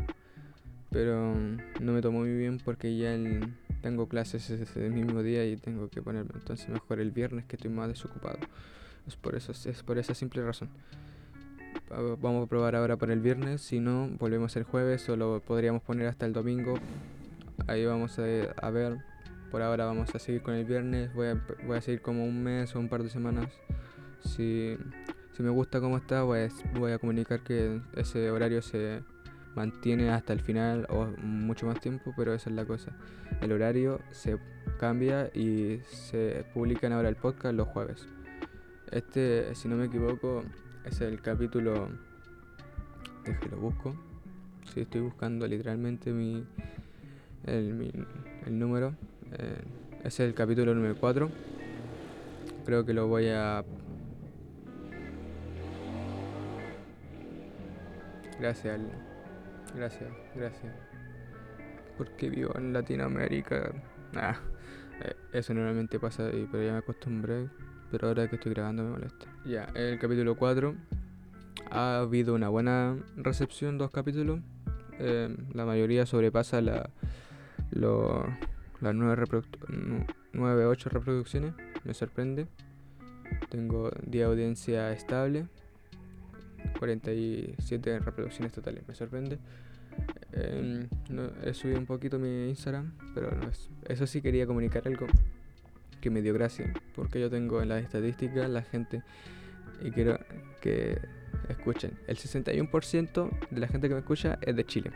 pero 0.91 1.35
no 1.81 1.93
me 1.93 2.01
tomo 2.01 2.21
muy 2.21 2.37
bien 2.37 2.59
porque 2.65 2.97
ya 2.97 3.17
tengo 3.83 4.09
clases 4.09 4.49
ese 4.51 4.89
mismo 4.91 5.23
día 5.23 5.45
y 5.45 5.57
tengo 5.57 5.89
que 5.89 6.01
ponerme 6.01 6.31
entonces 6.35 6.69
mejor 6.69 7.01
el 7.01 7.11
viernes 7.11 7.45
que 7.47 7.57
estoy 7.57 7.71
más 7.71 7.89
desocupado. 7.89 8.39
Es 9.07 9.17
por 9.17 9.35
eso, 9.35 9.53
es 9.53 9.83
por 9.83 9.99
esa 9.99 10.15
simple 10.15 10.43
razón 10.45 10.71
vamos 11.91 12.45
a 12.45 12.49
probar 12.49 12.77
ahora 12.77 12.97
para 12.97 13.13
el 13.13 13.21
viernes. 13.21 13.63
Si 13.63 13.81
no, 13.81 14.09
volvemos 14.19 14.57
el 14.57 14.65
jueves 14.65 15.09
o 15.09 15.17
lo 15.17 15.41
podríamos 15.41 15.83
poner 15.83 16.07
hasta 16.07 16.27
el 16.27 16.33
domingo. 16.33 16.75
Ahí 17.67 17.85
vamos 17.85 18.19
a, 18.19 18.71
ver. 18.71 18.99
Por 19.51 19.63
ahora 19.63 19.85
vamos 19.85 20.15
a 20.15 20.19
seguir 20.19 20.43
con 20.43 20.55
el 20.55 20.65
viernes. 20.65 21.13
Voy 21.15 21.29
a, 21.29 21.47
voy 21.67 21.79
a 21.79 21.81
seguir 21.81 22.03
como 22.03 22.25
un 22.25 22.43
mes 22.43 22.75
o 22.75 22.81
un 22.81 22.89
par 22.89 23.03
de 23.03 23.11
semanas. 23.11 23.49
Si, 24.25 24.77
si 25.33 25.43
me 25.43 25.51
gusta 25.51 25.81
cómo 25.81 25.97
está, 25.97 26.21
a, 26.21 26.25
voy 26.25 26.93
a 26.93 26.99
comunicar 26.99 27.41
que 27.41 27.81
ese 27.97 28.31
horario 28.31 28.63
se 28.63 29.03
mantiene 29.55 30.11
hasta 30.11 30.33
el 30.33 30.41
final 30.41 30.87
o 30.91 31.07
mucho 31.23 31.67
más 31.67 31.81
tiempo, 31.81 32.13
pero 32.17 32.35
esa 32.35 32.51
es 32.51 32.57
la 32.57 32.65
cosa. 32.65 32.93
El 33.41 33.53
horario 33.53 34.01
se 34.11 34.39
cambia 34.79 35.31
y 35.35 35.81
se 35.89 36.45
publican 36.53 36.93
ahora 36.93 37.09
el 37.09 37.17
podcast 37.17 37.55
los 37.55 37.69
jueves. 37.69 38.07
Este, 38.91 39.55
si 39.55 39.69
no 39.69 39.77
me 39.77 39.87
equivoco, 39.87 40.45
es 40.85 41.01
el 41.01 41.21
capítulo. 41.21 41.89
que 43.25 43.49
lo 43.49 43.57
busco. 43.57 43.95
Si 44.73 44.81
estoy 44.81 45.01
buscando 45.01 45.47
literalmente 45.47 46.13
mi. 46.13 46.45
el, 47.47 48.07
el 48.47 48.59
número. 48.59 48.95
Eh, 49.33 49.63
es 50.05 50.21
el 50.21 50.35
capítulo 50.35 50.75
número 50.75 50.97
4. 50.97 51.31
Creo 52.65 52.85
que 52.85 52.93
lo 52.93 53.09
voy 53.09 53.29
a. 53.29 53.65
Gracias, 58.41 58.81
gracias, 59.75 60.11
gracias. 60.35 60.75
Porque 61.97 62.29
vivo 62.29 62.53
en 62.57 62.73
Latinoamérica. 62.73 63.73
Ah, 64.15 64.37
eh, 65.03 65.15
eso 65.33 65.55
normalmente 65.55 65.99
pasa, 65.99 66.29
pero 66.51 66.63
ya 66.63 66.73
me 66.73 66.79
acostumbré 66.79 67.49
pero 67.95 68.09
ahora 68.09 68.27
que 68.27 68.35
estoy 68.35 68.53
grabando 68.53 68.83
me 68.83 68.91
molesta. 68.91 69.25
Ya, 69.47 69.69
el 69.77 70.01
capítulo 70.01 70.37
4 70.37 70.75
ha 71.71 71.99
habido 71.99 72.35
una 72.35 72.49
buena 72.49 72.97
recepción, 73.15 73.79
dos 73.79 73.93
capítulos. 73.93 74.41
Eh, 74.99 75.33
la 75.53 75.65
mayoría 75.65 76.05
sobrepasa 76.05 76.61
la, 76.61 76.91
las 77.71 78.95
9, 78.97 80.67
8 80.67 80.91
reproducciones, 80.91 81.55
me 81.85 81.95
sorprende. 81.95 82.49
Tengo 83.49 83.93
de 84.03 84.25
audiencia 84.25 84.91
estable, 84.93 85.47
47 86.81 88.01
reproducciones 88.01 88.53
totales, 88.53 88.83
me 88.89 88.97
sorprende. 88.97 89.39
Eh, 90.33 90.89
he 91.45 91.55
subido 91.55 91.79
un 91.79 91.87
poquito 91.87 92.19
mi 92.19 92.49
Instagram, 92.49 92.93
pero 93.15 93.31
no 93.37 93.49
es, 93.49 93.71
eso 93.89 94.05
sí 94.09 94.21
quería 94.21 94.49
comunicar 94.49 94.83
algo 94.89 95.07
que 96.05 96.11
me 96.11 96.21
dio 96.21 96.35
gracia, 96.35 96.71
porque 96.95 97.19
yo 97.19 97.31
tengo 97.31 97.63
en 97.63 97.71
las 97.71 97.83
estadísticas 97.83 98.51
la 98.51 98.61
gente 98.61 99.03
y 99.83 99.91
quiero 99.91 100.21
que 100.61 100.99
escuchen. 101.49 101.93
El 102.07 102.19
61% 102.19 103.31
de 103.51 103.59
la 103.59 103.67
gente 103.67 103.89
que 103.89 103.95
me 103.95 104.01
escucha 104.01 104.39
es 104.43 104.55
de 104.55 104.67
Chile. 104.67 104.91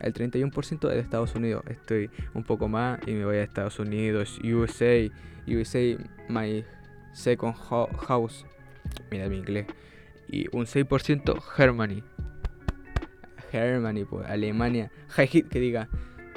El 0.00 0.14
31% 0.14 0.88
es 0.88 0.94
de 0.94 1.00
Estados 1.00 1.34
Unidos. 1.34 1.62
Estoy 1.68 2.08
un 2.32 2.44
poco 2.44 2.66
más 2.66 2.98
y 3.06 3.12
me 3.12 3.26
voy 3.26 3.36
a 3.36 3.42
Estados 3.42 3.78
Unidos, 3.78 4.40
USA, 4.42 5.06
USA, 5.46 5.98
my 6.30 6.64
second 7.12 7.54
house. 7.54 8.46
Mira 9.10 9.28
mi 9.28 9.36
inglés. 9.36 9.66
Y 10.28 10.46
un 10.56 10.64
6% 10.64 11.42
Germany. 11.42 12.02
Germany, 13.52 14.06
pues, 14.06 14.26
Alemania. 14.30 14.90
que 15.14 15.60
diga, 15.60 15.90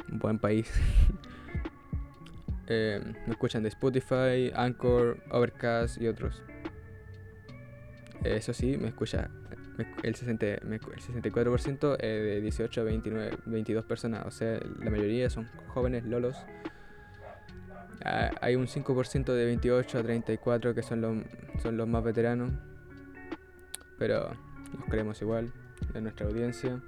buen 0.10 0.38
país. 0.38 0.70
Eh, 2.68 3.02
me 3.26 3.32
escuchan 3.32 3.64
de 3.64 3.70
Spotify, 3.70 4.52
Anchor, 4.54 5.18
Overcast 5.32 6.02
y 6.02 6.08
otros. 6.08 6.44
Eso 8.24 8.54
sí, 8.54 8.78
me 8.78 8.90
escucha 8.90 9.30
el, 10.04 10.16
60, 10.16 10.46
el 10.46 10.62
64% 10.62 11.98
de 11.98 12.42
18 12.42 12.82
a 12.82 12.84
29, 12.84 13.38
22 13.46 13.86
personas. 13.86 14.26
O 14.26 14.32
sea, 14.32 14.60
la 14.80 14.90
mayoría 14.90 15.30
son 15.30 15.48
jóvenes 15.68 16.04
lolos. 16.06 16.38
Hay 18.42 18.56
un 18.56 18.68
5% 18.68 19.34
de 19.34 19.46
28 19.46 20.00
a 20.00 20.04
34 20.04 20.74
que 20.74 20.84
son 20.84 21.02
los, 21.02 21.18
son 21.62 21.78
los 21.78 21.88
más 21.88 22.04
veteranos. 22.04 22.52
Pero 23.98 24.30
los 24.78 24.86
queremos 24.90 25.22
igual. 25.22 25.52
de 25.94 26.02
nuestra 26.02 26.28
audiencia. 26.28 26.82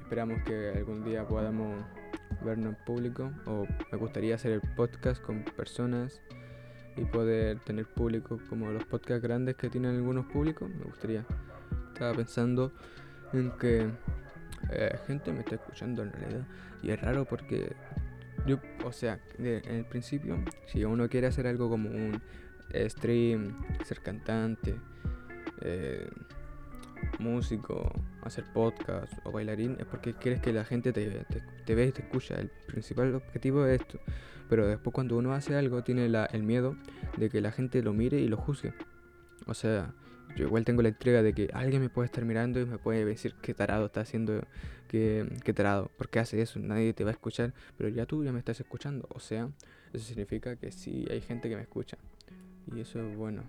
Esperamos 0.00 0.42
que 0.42 0.72
algún 0.76 1.04
día 1.04 1.26
podamos 1.26 1.84
vernos 2.42 2.74
en 2.74 2.84
público 2.84 3.30
o 3.46 3.66
me 3.90 3.98
gustaría 3.98 4.34
hacer 4.34 4.52
el 4.52 4.60
podcast 4.60 5.22
con 5.22 5.44
personas 5.44 6.20
y 6.96 7.04
poder 7.04 7.58
tener 7.60 7.86
público 7.86 8.38
como 8.48 8.70
los 8.70 8.84
podcasts 8.84 9.22
grandes 9.22 9.56
que 9.56 9.70
tienen 9.70 9.96
algunos 9.96 10.26
públicos. 10.26 10.68
Me 10.70 10.84
gustaría. 10.84 11.24
Estaba 11.92 12.14
pensando 12.14 12.72
en 13.32 13.50
que 13.52 13.88
eh, 14.70 14.98
gente 15.06 15.32
me 15.32 15.40
está 15.40 15.56
escuchando 15.56 16.02
en 16.02 16.12
realidad 16.12 16.46
y 16.82 16.90
es 16.90 17.00
raro 17.00 17.24
porque 17.24 17.74
yo, 18.46 18.58
o 18.84 18.92
sea, 18.92 19.20
en 19.38 19.46
el 19.46 19.84
principio, 19.84 20.36
si 20.66 20.84
uno 20.84 21.08
quiere 21.08 21.28
hacer 21.28 21.46
algo 21.46 21.68
como 21.68 21.88
un 21.90 22.20
stream, 22.88 23.56
ser 23.84 24.00
cantante, 24.00 24.74
eh, 25.60 26.08
músico, 27.22 27.92
hacer 28.22 28.44
podcast 28.52 29.12
o 29.24 29.32
bailarín, 29.32 29.76
es 29.78 29.86
porque 29.86 30.14
quieres 30.14 30.40
que 30.40 30.52
la 30.52 30.64
gente 30.64 30.92
te, 30.92 31.24
te, 31.64 31.74
vea 31.74 31.86
y 31.86 31.92
te 31.92 32.02
escucha. 32.02 32.34
El 32.34 32.50
principal 32.66 33.14
objetivo 33.14 33.66
es 33.66 33.80
esto. 33.80 34.00
Pero 34.48 34.66
después 34.66 34.92
cuando 34.92 35.16
uno 35.16 35.32
hace 35.32 35.56
algo, 35.56 35.82
tiene 35.82 36.06
el 36.06 36.42
miedo 36.42 36.76
de 37.16 37.30
que 37.30 37.40
la 37.40 37.52
gente 37.52 37.82
lo 37.82 37.92
mire 37.92 38.20
y 38.20 38.28
lo 38.28 38.36
juzgue. 38.36 38.74
O 39.46 39.54
sea, 39.54 39.94
yo 40.36 40.46
igual 40.46 40.64
tengo 40.64 40.82
la 40.82 40.88
entrega 40.88 41.22
de 41.22 41.32
que 41.32 41.48
alguien 41.52 41.80
me 41.80 41.88
puede 41.88 42.06
estar 42.06 42.24
mirando 42.24 42.60
y 42.60 42.66
me 42.66 42.78
puede 42.78 43.04
decir 43.04 43.34
qué 43.40 43.54
tarado 43.54 43.86
está 43.86 44.00
haciendo, 44.00 44.42
qué, 44.88 45.26
qué 45.44 45.52
tarado, 45.52 45.90
porque 45.96 46.18
hace 46.18 46.40
eso, 46.40 46.58
nadie 46.58 46.92
te 46.92 47.04
va 47.04 47.10
a 47.10 47.12
escuchar, 47.12 47.54
pero 47.76 47.88
ya 47.88 48.06
tú 48.06 48.24
ya 48.24 48.32
me 48.32 48.38
estás 48.38 48.60
escuchando. 48.60 49.08
O 49.14 49.20
sea, 49.20 49.48
eso 49.92 50.04
significa 50.04 50.56
que 50.56 50.72
sí 50.72 51.06
hay 51.10 51.20
gente 51.20 51.48
que 51.48 51.56
me 51.56 51.62
escucha. 51.62 51.96
Y 52.74 52.80
eso 52.80 53.00
es 53.00 53.16
bueno. 53.16 53.42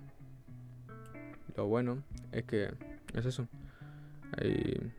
Lo 1.56 1.68
bueno 1.68 2.02
es 2.32 2.44
que 2.46 2.70
es 3.14 3.26
eso. 3.26 3.48
Hay 4.38 4.92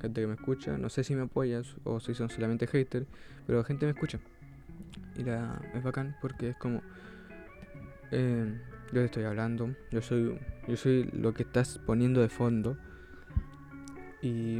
gente 0.00 0.20
que 0.20 0.26
me 0.26 0.34
escucha. 0.34 0.76
No 0.78 0.88
sé 0.88 1.04
si 1.04 1.14
me 1.14 1.22
apoyas 1.22 1.76
o 1.84 2.00
si 2.00 2.14
son 2.14 2.30
solamente 2.30 2.66
haters, 2.66 3.06
pero 3.46 3.62
gente 3.64 3.86
me 3.86 3.92
escucha. 3.92 4.18
Y 5.16 5.24
la, 5.24 5.60
es 5.74 5.82
bacán 5.82 6.16
porque 6.20 6.50
es 6.50 6.56
como. 6.56 6.82
Eh, 8.10 8.52
yo 8.88 9.00
te 9.00 9.04
estoy 9.04 9.24
hablando. 9.24 9.74
Yo 9.90 10.02
soy, 10.02 10.38
yo 10.68 10.76
soy 10.76 11.04
lo 11.12 11.32
que 11.34 11.44
estás 11.44 11.78
poniendo 11.78 12.20
de 12.20 12.28
fondo. 12.28 12.76
Y 14.20 14.58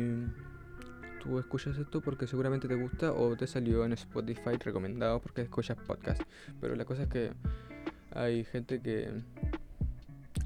tú 1.23 1.39
escuchas 1.39 1.79
esto 1.79 2.01
porque 2.01 2.27
seguramente 2.27 2.67
te 2.67 2.75
gusta 2.75 3.13
o 3.13 3.37
te 3.37 3.47
salió 3.47 3.85
en 3.85 3.93
Spotify 3.93 4.57
recomendado 4.59 5.21
porque 5.21 5.43
escuchas 5.43 5.77
podcast. 5.77 6.23
Pero 6.61 6.75
la 6.75 6.85
cosa 6.85 7.05
es 7.05 7.09
que 7.09 7.33
hay 8.15 8.45
gente 8.45 8.81
que 8.81 9.09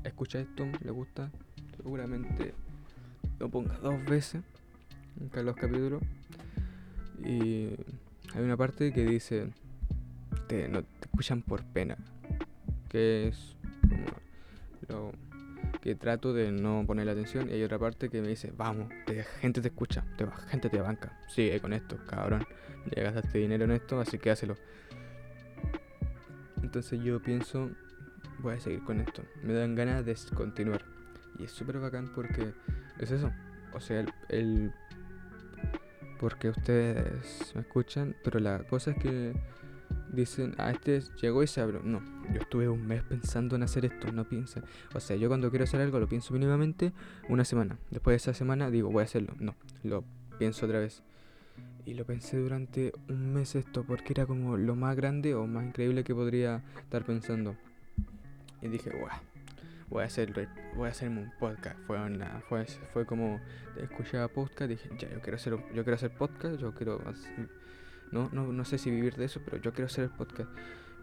escucha 0.04 0.38
esto, 0.40 0.66
le 0.84 0.90
gusta, 0.90 1.30
seguramente 1.86 2.52
lo 3.38 3.48
ponga 3.48 3.78
dos 3.78 4.04
veces 4.06 4.42
en 5.20 5.46
los 5.46 5.54
capítulos. 5.54 6.02
Y 7.24 7.68
hay 8.34 8.42
una 8.42 8.56
parte 8.56 8.92
que 8.92 9.04
dice, 9.04 9.52
te, 10.48 10.68
no, 10.68 10.82
te 10.82 11.04
escuchan 11.04 11.42
por 11.42 11.62
pena, 11.62 11.96
que 12.88 13.28
es 13.28 13.54
lo 14.88 15.12
que 15.80 15.94
trato 15.94 16.34
de 16.34 16.50
no 16.50 16.82
poner 16.84 17.06
la 17.06 17.12
atención. 17.12 17.48
Y 17.48 17.52
hay 17.52 17.62
otra 17.62 17.78
parte 17.78 18.08
que 18.08 18.20
me 18.20 18.26
dice, 18.26 18.52
vamos, 18.56 18.88
te, 19.06 19.22
gente 19.22 19.60
te 19.60 19.68
escucha, 19.68 20.04
te, 20.18 20.26
gente 20.48 20.68
te 20.68 20.80
banca, 20.80 21.16
sigue 21.28 21.60
con 21.60 21.72
esto, 21.72 21.98
cabrón, 22.08 22.44
ya 22.96 23.04
gastaste 23.04 23.38
dinero 23.38 23.64
en 23.64 23.70
esto, 23.70 24.00
así 24.00 24.18
que 24.18 24.32
hácelo. 24.32 24.56
Entonces 26.64 27.00
yo 27.04 27.22
pienso, 27.22 27.70
voy 28.40 28.54
a 28.54 28.60
seguir 28.60 28.82
con 28.82 28.98
esto. 28.98 29.22
Me 29.44 29.52
dan 29.52 29.76
ganas 29.76 30.04
de 30.04 30.16
continuar. 30.34 30.95
Y 31.38 31.44
es 31.44 31.52
súper 31.52 31.78
bacán 31.78 32.10
porque 32.14 32.52
es 32.98 33.10
eso. 33.10 33.30
O 33.72 33.80
sea, 33.80 34.04
el, 34.28 34.72
porque 36.18 36.50
ustedes 36.50 37.52
me 37.54 37.60
escuchan, 37.60 38.16
pero 38.24 38.40
la 38.40 38.60
cosa 38.60 38.92
es 38.92 38.98
que 38.98 39.34
dicen, 40.12 40.54
ah, 40.58 40.70
este 40.70 41.02
llegó 41.20 41.42
y 41.42 41.46
se 41.46 41.60
abrió. 41.60 41.80
No, 41.82 42.02
yo 42.32 42.40
estuve 42.40 42.68
un 42.68 42.86
mes 42.86 43.02
pensando 43.02 43.56
en 43.56 43.62
hacer 43.62 43.84
esto, 43.84 44.10
no 44.12 44.24
piensen. 44.24 44.64
O 44.94 45.00
sea, 45.00 45.16
yo 45.16 45.28
cuando 45.28 45.50
quiero 45.50 45.64
hacer 45.64 45.80
algo 45.80 45.98
lo 45.98 46.08
pienso 46.08 46.32
mínimamente 46.32 46.92
una 47.28 47.44
semana. 47.44 47.78
Después 47.90 48.12
de 48.12 48.16
esa 48.16 48.34
semana 48.34 48.70
digo, 48.70 48.90
voy 48.90 49.02
a 49.02 49.04
hacerlo. 49.04 49.34
No, 49.38 49.54
lo 49.82 50.04
pienso 50.38 50.66
otra 50.66 50.78
vez. 50.78 51.02
Y 51.84 51.94
lo 51.94 52.04
pensé 52.04 52.38
durante 52.38 52.92
un 53.08 53.32
mes 53.32 53.54
esto 53.54 53.84
porque 53.84 54.12
era 54.12 54.26
como 54.26 54.56
lo 54.56 54.74
más 54.74 54.96
grande 54.96 55.34
o 55.34 55.46
más 55.46 55.64
increíble 55.64 56.02
que 56.02 56.14
podría 56.14 56.64
estar 56.80 57.04
pensando. 57.04 57.56
Y 58.60 58.68
dije, 58.68 58.90
guau, 58.90 59.20
voy 59.88 60.02
a 60.02 60.06
hacer 60.06 60.48
voy 60.74 60.86
a 60.86 60.90
hacerme 60.90 61.22
un 61.22 61.32
podcast. 61.38 61.78
Fue 61.86 62.00
una, 62.00 62.40
fue, 62.48 62.64
fue 62.92 63.06
como 63.06 63.40
escuchaba 63.80 64.28
podcast, 64.28 64.70
dije, 64.70 64.88
ya 64.98 65.10
yo 65.10 65.20
quiero 65.20 65.36
hacer 65.36 65.52
yo 65.52 65.84
quiero 65.84 65.94
hacer 65.94 66.10
podcast, 66.10 66.58
yo 66.58 66.74
quiero 66.74 67.02
no, 68.12 68.28
no, 68.32 68.52
no 68.52 68.64
sé 68.64 68.78
si 68.78 68.90
vivir 68.90 69.16
de 69.16 69.24
eso, 69.24 69.40
pero 69.44 69.56
yo 69.58 69.72
quiero 69.72 69.86
hacer 69.86 70.04
el 70.04 70.10
podcast. 70.10 70.50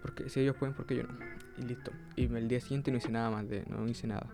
Porque 0.02 0.30
si 0.30 0.42
ellos 0.42 0.56
pueden, 0.58 0.76
porque 0.76 0.96
yo 0.96 1.04
no. 1.04 1.18
Y 1.58 1.62
listo. 1.64 1.92
Y 2.16 2.26
el 2.26 2.48
día 2.48 2.60
siguiente 2.60 2.92
no 2.92 2.98
hice 2.98 3.10
nada 3.10 3.30
más 3.30 3.48
de, 3.48 3.64
no 3.68 3.88
hice 3.88 4.08
nada 4.08 4.28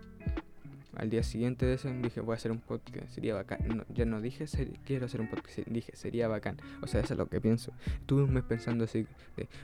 al 1.00 1.10
día 1.10 1.24
siguiente 1.24 1.66
de 1.66 1.76
eso 1.76 1.90
dije, 2.02 2.20
voy 2.20 2.34
a 2.34 2.36
hacer 2.36 2.52
un 2.52 2.60
podcast, 2.60 3.08
sería 3.10 3.34
bacán. 3.34 3.86
Ya 3.94 4.04
no 4.04 4.20
dije, 4.20 4.46
quiero 4.86 5.06
hacer 5.06 5.22
un 5.22 5.30
podcast, 5.30 5.60
dije, 5.68 5.96
sería 5.96 6.28
bacán. 6.28 6.58
O 6.82 6.88
sea, 6.88 7.00
eso 7.00 7.14
es 7.14 7.18
lo 7.18 7.28
que 7.28 7.40
pienso. 7.40 7.72
Estuve 8.02 8.24
un 8.24 8.34
mes 8.34 8.44
pensando 8.44 8.84
así, 8.84 9.08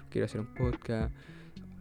quiero 0.10 0.26
hacer 0.26 0.40
un 0.40 0.54
podcast. 0.54 1.14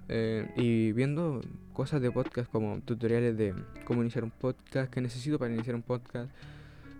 Eh, 0.08 0.50
y 0.56 0.92
viendo 0.92 1.40
cosas 1.72 2.00
de 2.00 2.10
podcast 2.10 2.50
como 2.50 2.80
tutoriales 2.80 3.36
de 3.36 3.54
cómo 3.84 4.02
iniciar 4.02 4.24
un 4.24 4.30
podcast, 4.30 4.92
que 4.92 5.00
necesito 5.00 5.38
para 5.38 5.52
iniciar 5.52 5.74
un 5.74 5.82
podcast. 5.82 6.30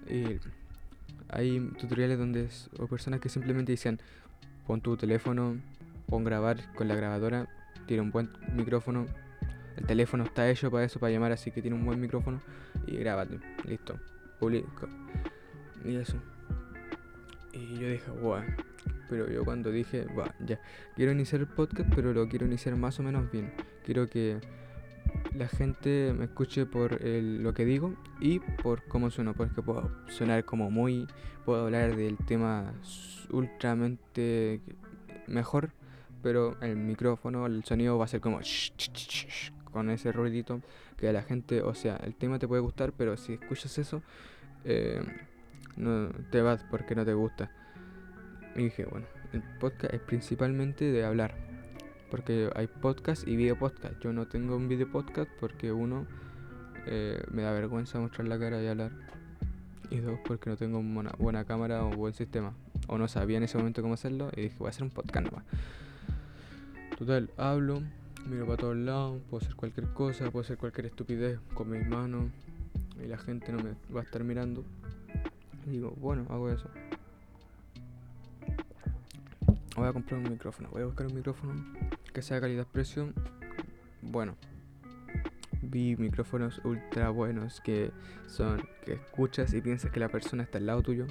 Y 0.09 0.40
hay 1.29 1.61
tutoriales 1.79 2.19
donde 2.19 2.49
o 2.79 2.87
personas 2.87 3.21
que 3.21 3.29
simplemente 3.29 3.73
dicen, 3.73 4.01
pon 4.67 4.81
tu 4.81 4.97
teléfono, 4.97 5.57
pon 6.07 6.25
grabar 6.25 6.73
con 6.75 6.88
la 6.88 6.95
grabadora, 6.95 7.49
tiene 7.87 8.03
un 8.03 8.11
buen 8.11 8.31
micrófono, 8.55 9.07
el 9.77 9.87
teléfono 9.87 10.25
está 10.25 10.49
hecho 10.51 10.71
para 10.71 10.85
eso, 10.85 11.01
para 11.01 11.12
llamar, 11.12 11.33
así 11.33 11.51
que 11.51 11.61
tiene 11.61 11.77
un 11.77 11.85
buen 11.85 12.01
micrófono. 12.01 12.40
Y 12.87 12.97
grábate, 12.97 13.38
listo. 13.67 13.99
Publico. 14.38 14.88
Y 15.85 15.97
eso. 15.97 16.17
Y 17.55 17.79
yo 17.79 17.88
dije, 17.88 18.11
wow. 18.11 18.43
Pero 19.09 19.31
yo 19.31 19.45
cuando 19.45 19.71
dije, 19.71 20.07
va, 20.19 20.35
ya, 20.45 20.61
quiero 20.97 21.12
iniciar 21.12 21.40
el 21.40 21.47
podcast, 21.47 21.90
pero 21.95 22.12
lo 22.12 22.29
quiero 22.29 22.47
iniciar 22.47 22.77
más 22.77 22.99
o 22.99 23.03
menos 23.03 23.31
bien. 23.31 23.53
Quiero 23.85 24.09
que 24.09 24.40
la 25.35 25.49
gente 25.49 26.14
me 26.17 26.25
escuche 26.25 26.67
por 26.67 27.01
lo 27.03 27.55
que 27.55 27.64
digo 27.64 27.95
y 28.21 28.40
por 28.40 28.83
cómo 28.85 29.11
sueno, 29.11 29.35
porque 29.35 29.62
puedo 29.62 29.90
sonar 30.09 30.45
como 30.45 30.71
muy, 30.71 31.07
puedo 31.45 31.64
hablar 31.64 31.97
del 31.97 32.17
tema 32.17 32.73
ultramente 33.31 34.61
mejor, 35.27 35.71
pero 36.23 36.57
el 36.61 36.77
micrófono, 36.77 37.47
el 37.47 37.64
sonido 37.64 37.99
va 37.99 38.05
a 38.05 38.09
ser 38.09 38.21
como 38.21 38.40
con 39.71 39.90
ese 39.90 40.12
ruidito 40.12 40.61
que 40.97 41.09
a 41.09 41.12
la 41.12 41.23
gente, 41.23 41.62
o 41.62 41.75
sea, 41.75 41.97
el 41.97 42.14
tema 42.14 42.38
te 42.38 42.47
puede 42.47 42.62
gustar, 42.62 42.93
pero 42.97 43.17
si 43.17 43.35
escuchas 43.35 43.77
eso, 43.79 44.03
eh, 44.64 45.03
no 45.77 46.11
te 46.31 46.43
vas 46.43 46.65
porque 46.71 46.95
no 46.95 47.05
te 47.05 47.15
gusta. 47.15 47.51
Y 48.57 48.65
dije, 48.65 48.85
bueno, 48.85 49.07
el 49.33 49.43
podcast 49.59 49.95
es 49.95 50.01
principalmente 50.01 50.85
de 50.85 51.05
hablar, 51.05 51.35
porque 52.11 52.51
hay 52.55 52.67
podcast 52.67 53.27
y 53.27 53.37
video 53.37 53.59
podcast. 53.59 53.99
Yo 54.01 54.13
no 54.13 54.27
tengo 54.27 54.57
un 54.57 54.69
video 54.69 54.91
podcast 54.91 55.31
porque 55.41 55.73
uno 55.73 56.07
eh, 56.87 57.23
me 57.31 57.43
da 57.43 57.53
vergüenza 57.53 57.99
mostrar 57.99 58.29
la 58.29 58.39
cara 58.39 58.63
y 58.63 58.67
hablar, 58.69 58.93
y 59.91 59.99
dos 59.99 60.19
porque 60.25 60.51
no 60.51 60.57
tengo 60.57 60.79
una 60.79 61.13
buena 61.19 61.45
cámara 61.45 61.85
o 61.85 61.91
buen 61.91 62.15
sistema, 62.15 62.55
o 62.87 62.99
no 62.99 63.09
sabía 63.09 63.39
en 63.39 63.45
ese 63.45 63.59
momento 63.59 63.83
cómo 63.83 63.95
hacerlo 63.95 64.31
y 64.37 64.43
dije, 64.43 64.57
voy 64.59 64.67
a 64.67 64.71
hacer 64.71 64.85
un 64.85 64.91
podcast 64.91 65.27
nomás. 65.27 65.45
Total, 66.99 67.29
hablo, 67.37 67.83
miro 68.29 68.47
para 68.47 68.59
todos 68.59 68.77
lados, 68.77 69.21
puedo 69.29 69.43
hacer 69.43 69.57
cualquier 69.57 69.89
cosa, 69.89 70.31
puedo 70.31 70.45
hacer 70.45 70.59
cualquier 70.59 70.87
estupidez 70.87 71.41
con 71.55 71.71
mis 71.71 71.87
manos 71.87 72.27
y 73.03 73.09
la 73.09 73.19
gente 73.19 73.51
no 73.51 73.63
me 73.63 73.71
va 73.95 74.01
a 74.01 74.05
estar 74.05 74.23
mirando. 74.23 74.65
Digo, 75.66 75.94
bueno, 75.96 76.27
hago 76.29 76.50
eso. 76.50 76.68
Voy 79.77 79.88
a 79.88 79.92
comprar 79.92 80.20
un 80.20 80.31
micrófono, 80.31 80.68
voy 80.70 80.83
a 80.83 80.87
buscar 80.87 81.07
un 81.07 81.14
micrófono 81.14 81.55
que 82.12 82.22
sea 82.22 82.40
calidad-precio. 82.40 83.12
Bueno, 84.03 84.37
vi 85.62 85.96
micrófonos 85.96 86.61
ultra 86.64 87.11
buenos 87.11 87.61
que 87.61 87.90
son 88.29 88.62
que 88.85 88.94
escuchas 88.94 89.53
y 89.55 89.61
piensas 89.61 89.90
que 89.90 89.98
la 89.98 90.09
persona 90.09 90.44
está 90.44 90.59
al 90.59 90.66
lado 90.66 90.83
tuyo, 90.83 91.07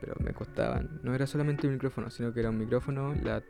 pero 0.00 0.14
me 0.20 0.32
costaban. 0.32 1.00
No 1.02 1.14
era 1.14 1.26
solamente 1.26 1.66
un 1.66 1.74
micrófono, 1.74 2.10
sino 2.10 2.32
que 2.32 2.40
era 2.40 2.50
un 2.50 2.58
micrófono, 2.58 3.14
la 3.22 3.42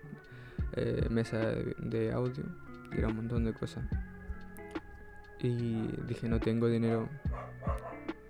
eh, 0.76 1.06
mesa 1.10 1.38
de, 1.38 2.12
audio 2.12 2.44
y 2.92 2.98
era 2.98 3.08
un 3.08 3.16
montón 3.16 3.44
de 3.44 3.52
cosas. 3.52 3.84
Y 5.40 5.86
dije, 6.08 6.28
no 6.28 6.40
tengo 6.40 6.68
dinero 6.68 7.08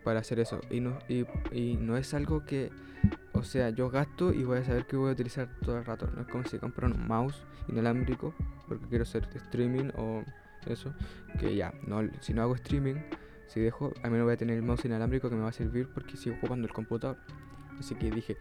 para 0.05 0.21
hacer 0.21 0.39
eso. 0.39 0.61
Y 0.71 0.81
no, 0.81 0.99
y, 1.09 1.77
no 1.77 1.97
es 1.97 2.15
algo 2.15 2.45
que, 2.45 2.71
o 3.33 3.43
sea, 3.43 3.71
yo 3.71 3.91
gasto 3.91 4.33
y 4.33 4.45
voy 4.45 4.59
a 4.59 4.65
saber 4.65 4.87
que 4.87 4.97
voy 4.97 5.11
a 5.11 5.13
utilizar 5.13 5.49
todo 5.65 5.79
el 5.79 5.85
rato. 5.85 6.09
No 6.15 6.23
es 6.23 6.29
como 6.29 6.45
si 6.45 6.59
compro 6.59 6.87
un 6.87 7.09
mouse 7.09 7.43
inalámbrico 7.69 8.35
porque 8.69 8.87
quiero 8.87 9.03
hacer 9.03 9.27
streaming 9.35 9.91
o 9.97 10.23
eso. 10.67 10.95
Que 11.39 11.57
ya, 11.57 11.73
no, 11.87 12.09
si 12.21 12.35
no 12.35 12.43
hago 12.43 12.55
streaming, 12.55 12.97
si 13.49 13.61
dejo, 13.61 13.93
al 14.03 14.11
menos 14.11 14.27
voy 14.27 14.35
a 14.35 14.37
tener 14.37 14.57
el 14.57 14.63
mouse 14.63 14.85
inalámbrico 14.85 15.29
que 15.29 15.37
me 15.37 15.43
va 15.43 15.49
a 15.49 15.53
servir 15.53 15.89
porque 15.93 16.17
sigo 16.17 16.37
ocupando 16.37 16.67
el 16.67 16.73
computador. 16.73 17.17
Así 17.79 17.95
que 17.97 18.11
dije, 18.11 18.37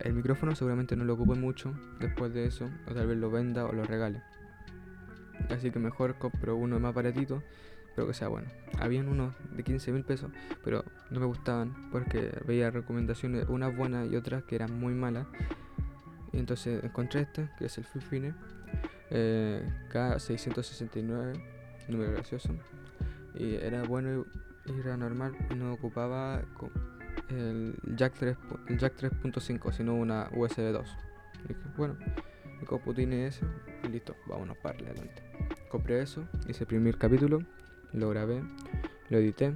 el 0.00 0.12
micrófono 0.12 0.54
seguramente 0.54 0.94
no 0.94 1.04
lo 1.04 1.14
ocupo 1.14 1.34
mucho 1.34 1.74
después 2.00 2.32
de 2.32 2.46
eso, 2.46 2.68
o 2.86 2.94
tal 2.94 3.06
vez 3.06 3.18
lo 3.18 3.30
venda 3.30 3.64
o 3.64 3.72
lo 3.72 3.84
regale. 3.84 4.22
Así 5.50 5.70
que 5.70 5.78
mejor 5.78 6.16
compro 6.16 6.56
uno 6.56 6.78
más 6.80 6.94
baratito, 6.94 7.42
pero 7.96 8.06
que 8.06 8.14
sea 8.14 8.28
bueno. 8.28 8.46
Habían 8.78 9.08
unos 9.08 9.34
de 9.56 9.64
15 9.64 9.90
mil 9.90 10.04
pesos, 10.04 10.30
pero 10.62 10.84
no 11.10 11.18
me 11.18 11.26
gustaban 11.26 11.90
porque 11.90 12.30
veía 12.46 12.70
recomendaciones, 12.70 13.46
unas 13.48 13.74
buenas 13.74 14.08
y 14.08 14.16
otras 14.16 14.44
que 14.44 14.54
eran 14.54 14.78
muy 14.78 14.94
malas. 14.94 15.26
Y 16.32 16.38
entonces 16.38 16.84
encontré 16.84 17.22
este, 17.22 17.48
que 17.58 17.64
es 17.64 17.78
el 17.78 17.84
Fifine 17.84 18.34
eh, 19.10 19.66
K669, 19.90 21.42
número 21.88 22.12
gracioso. 22.12 22.50
Y 23.34 23.54
era 23.54 23.82
bueno 23.82 24.26
y 24.66 24.80
era 24.80 24.96
normal, 24.96 25.34
no 25.56 25.72
ocupaba 25.72 26.42
el 27.30 27.74
jack 27.96 28.14
3, 28.18 28.36
el 28.68 28.78
jack 28.78 28.94
3.5, 28.96 29.72
sino 29.72 29.94
una 29.94 30.28
USB 30.34 30.72
2. 30.72 30.96
dije, 31.48 31.60
bueno, 31.76 31.96
mi 32.60 32.66
compu 32.66 32.92
tiene 32.92 33.26
eso 33.26 33.46
y 33.84 33.88
listo, 33.88 34.14
vámonos 34.26 34.58
para 34.58 34.78
adelante. 34.78 35.22
Compré 35.70 36.02
eso, 36.02 36.26
hice 36.48 36.64
el 36.64 36.66
primer 36.66 36.98
capítulo, 36.98 37.40
lo 37.96 38.08
grabé, 38.10 38.42
lo 39.08 39.18
edité. 39.18 39.54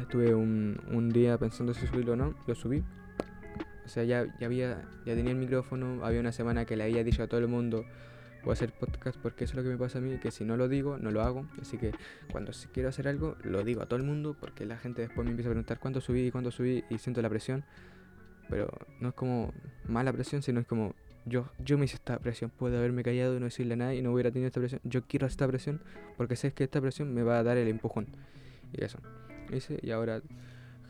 Estuve 0.00 0.34
un, 0.34 0.80
un 0.90 1.10
día 1.10 1.38
pensando 1.38 1.74
si 1.74 1.86
subirlo 1.86 2.12
o 2.12 2.16
no, 2.16 2.34
lo 2.46 2.54
subí. 2.54 2.82
O 3.84 3.88
sea, 3.88 4.04
ya, 4.04 4.26
ya, 4.38 4.46
había, 4.46 4.82
ya 5.04 5.14
tenía 5.14 5.32
el 5.32 5.38
micrófono, 5.38 6.04
había 6.04 6.20
una 6.20 6.32
semana 6.32 6.64
que 6.64 6.76
le 6.76 6.84
había 6.84 7.02
dicho 7.02 7.22
a 7.22 7.26
todo 7.26 7.40
el 7.40 7.48
mundo 7.48 7.84
voy 8.44 8.50
a 8.50 8.54
hacer 8.54 8.72
podcast 8.72 9.18
porque 9.20 9.44
eso 9.44 9.52
es 9.52 9.56
lo 9.56 9.62
que 9.62 9.68
me 9.68 9.76
pasa 9.76 9.98
a 9.98 10.00
mí, 10.00 10.18
que 10.18 10.30
si 10.30 10.44
no 10.44 10.56
lo 10.56 10.68
digo, 10.68 10.98
no 10.98 11.10
lo 11.10 11.22
hago. 11.22 11.46
Así 11.60 11.78
que 11.78 11.92
cuando 12.30 12.52
quiero 12.72 12.88
hacer 12.88 13.08
algo, 13.08 13.36
lo 13.42 13.62
digo 13.62 13.82
a 13.82 13.86
todo 13.86 13.96
el 13.96 14.02
mundo 14.02 14.36
porque 14.38 14.66
la 14.66 14.76
gente 14.78 15.02
después 15.02 15.24
me 15.24 15.30
empieza 15.30 15.48
a 15.48 15.52
preguntar 15.52 15.78
cuándo 15.78 16.00
subí, 16.00 16.30
cuándo 16.30 16.50
subí 16.50 16.84
y 16.90 16.98
siento 16.98 17.22
la 17.22 17.28
presión. 17.28 17.64
Pero 18.48 18.68
no 19.00 19.10
es 19.10 19.14
como 19.14 19.52
mala 19.86 20.12
presión, 20.12 20.42
sino 20.42 20.60
es 20.60 20.66
como 20.66 20.94
yo, 21.24 21.48
yo 21.64 21.78
me 21.78 21.84
hice 21.84 21.96
esta 21.96 22.18
presión. 22.18 22.50
Puedo 22.50 22.78
haberme 22.78 23.02
callado 23.02 23.36
y 23.36 23.38
no 23.38 23.46
decirle 23.46 23.76
nada 23.76 23.94
y 23.94 24.02
no 24.02 24.12
hubiera 24.12 24.30
tenido 24.30 24.48
esta 24.48 24.60
presión. 24.60 24.80
Yo 24.84 25.02
quiero 25.02 25.26
esta 25.26 25.46
presión 25.46 25.80
porque 26.16 26.36
sé 26.36 26.52
que 26.52 26.64
esta 26.64 26.80
presión 26.80 27.12
me 27.14 27.22
va 27.22 27.38
a 27.38 27.42
dar 27.42 27.56
el 27.56 27.68
empujón. 27.68 28.06
Y 28.72 28.84
eso. 28.84 28.98
Hice 29.52 29.78
y 29.82 29.90
ahora, 29.90 30.22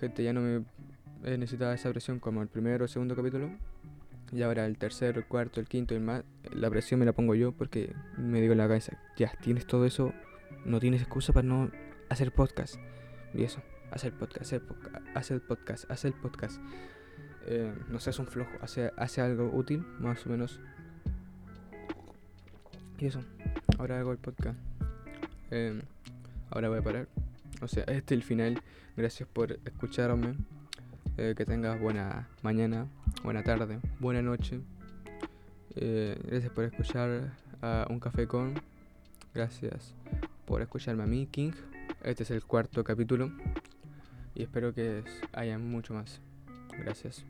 gente, 0.00 0.22
ya 0.22 0.32
no 0.32 0.40
me 0.40 0.64
necesitaba 1.22 1.74
esa 1.74 1.90
presión 1.90 2.18
como 2.18 2.42
el 2.42 2.48
primero 2.48 2.84
o 2.84 2.88
segundo 2.88 3.14
capítulo. 3.16 3.50
Y 4.32 4.42
ahora 4.42 4.64
el 4.64 4.78
tercero, 4.78 5.18
el 5.18 5.26
cuarto, 5.26 5.60
el 5.60 5.68
quinto 5.68 5.94
y 5.94 5.98
más, 5.98 6.24
la 6.52 6.70
presión 6.70 6.98
me 7.00 7.06
la 7.06 7.12
pongo 7.12 7.34
yo 7.34 7.52
porque 7.52 7.94
me 8.16 8.40
digo 8.40 8.52
en 8.52 8.58
la 8.58 8.66
cabeza, 8.66 8.98
ya, 9.18 9.32
tienes 9.42 9.66
todo 9.66 9.84
eso, 9.84 10.14
no 10.64 10.80
tienes 10.80 11.02
excusa 11.02 11.34
para 11.34 11.46
no 11.46 11.70
hacer 12.08 12.32
podcast. 12.32 12.76
Y 13.34 13.44
eso, 13.44 13.60
hacer 13.90 14.12
podcast, 14.14 14.42
hacer 14.42 14.62
podcast, 14.62 14.96
hacer 15.14 15.40
podcast, 15.42 15.90
hacer 15.90 16.12
podcast. 16.14 16.60
Eh, 17.46 17.72
no 17.88 17.98
seas 17.98 18.18
un 18.18 18.26
flojo, 18.26 18.50
hace, 18.60 18.92
hace 18.96 19.20
algo 19.20 19.50
útil, 19.52 19.84
más 19.98 20.24
o 20.26 20.30
menos. 20.30 20.60
Y 22.98 23.06
eso, 23.06 23.20
ahora 23.78 23.98
hago 23.98 24.12
el 24.12 24.18
podcast. 24.18 24.58
Eh, 25.50 25.82
ahora 26.50 26.68
voy 26.68 26.78
a 26.78 26.82
parar. 26.82 27.08
O 27.60 27.68
sea, 27.68 27.84
este 27.84 28.14
es 28.14 28.20
el 28.20 28.22
final. 28.22 28.62
Gracias 28.96 29.28
por 29.28 29.52
escucharme. 29.64 30.36
Eh, 31.18 31.34
que 31.36 31.44
tengas 31.44 31.78
buena 31.78 32.26
mañana, 32.42 32.86
buena 33.22 33.42
tarde, 33.42 33.80
buena 34.00 34.22
noche. 34.22 34.60
Eh, 35.74 36.18
gracias 36.24 36.50
por 36.52 36.64
escuchar 36.64 37.32
a 37.60 37.86
Un 37.90 38.00
Café 38.00 38.26
con. 38.26 38.54
Gracias 39.34 39.94
por 40.46 40.62
escucharme 40.62 41.02
a 41.02 41.06
mí, 41.06 41.26
King. 41.26 41.52
Este 42.02 42.22
es 42.22 42.30
el 42.30 42.44
cuarto 42.44 42.82
capítulo. 42.82 43.30
Y 44.34 44.42
espero 44.42 44.72
que 44.72 45.04
haya 45.32 45.58
mucho 45.58 45.92
más. 45.92 46.20
Gracias. 46.78 47.26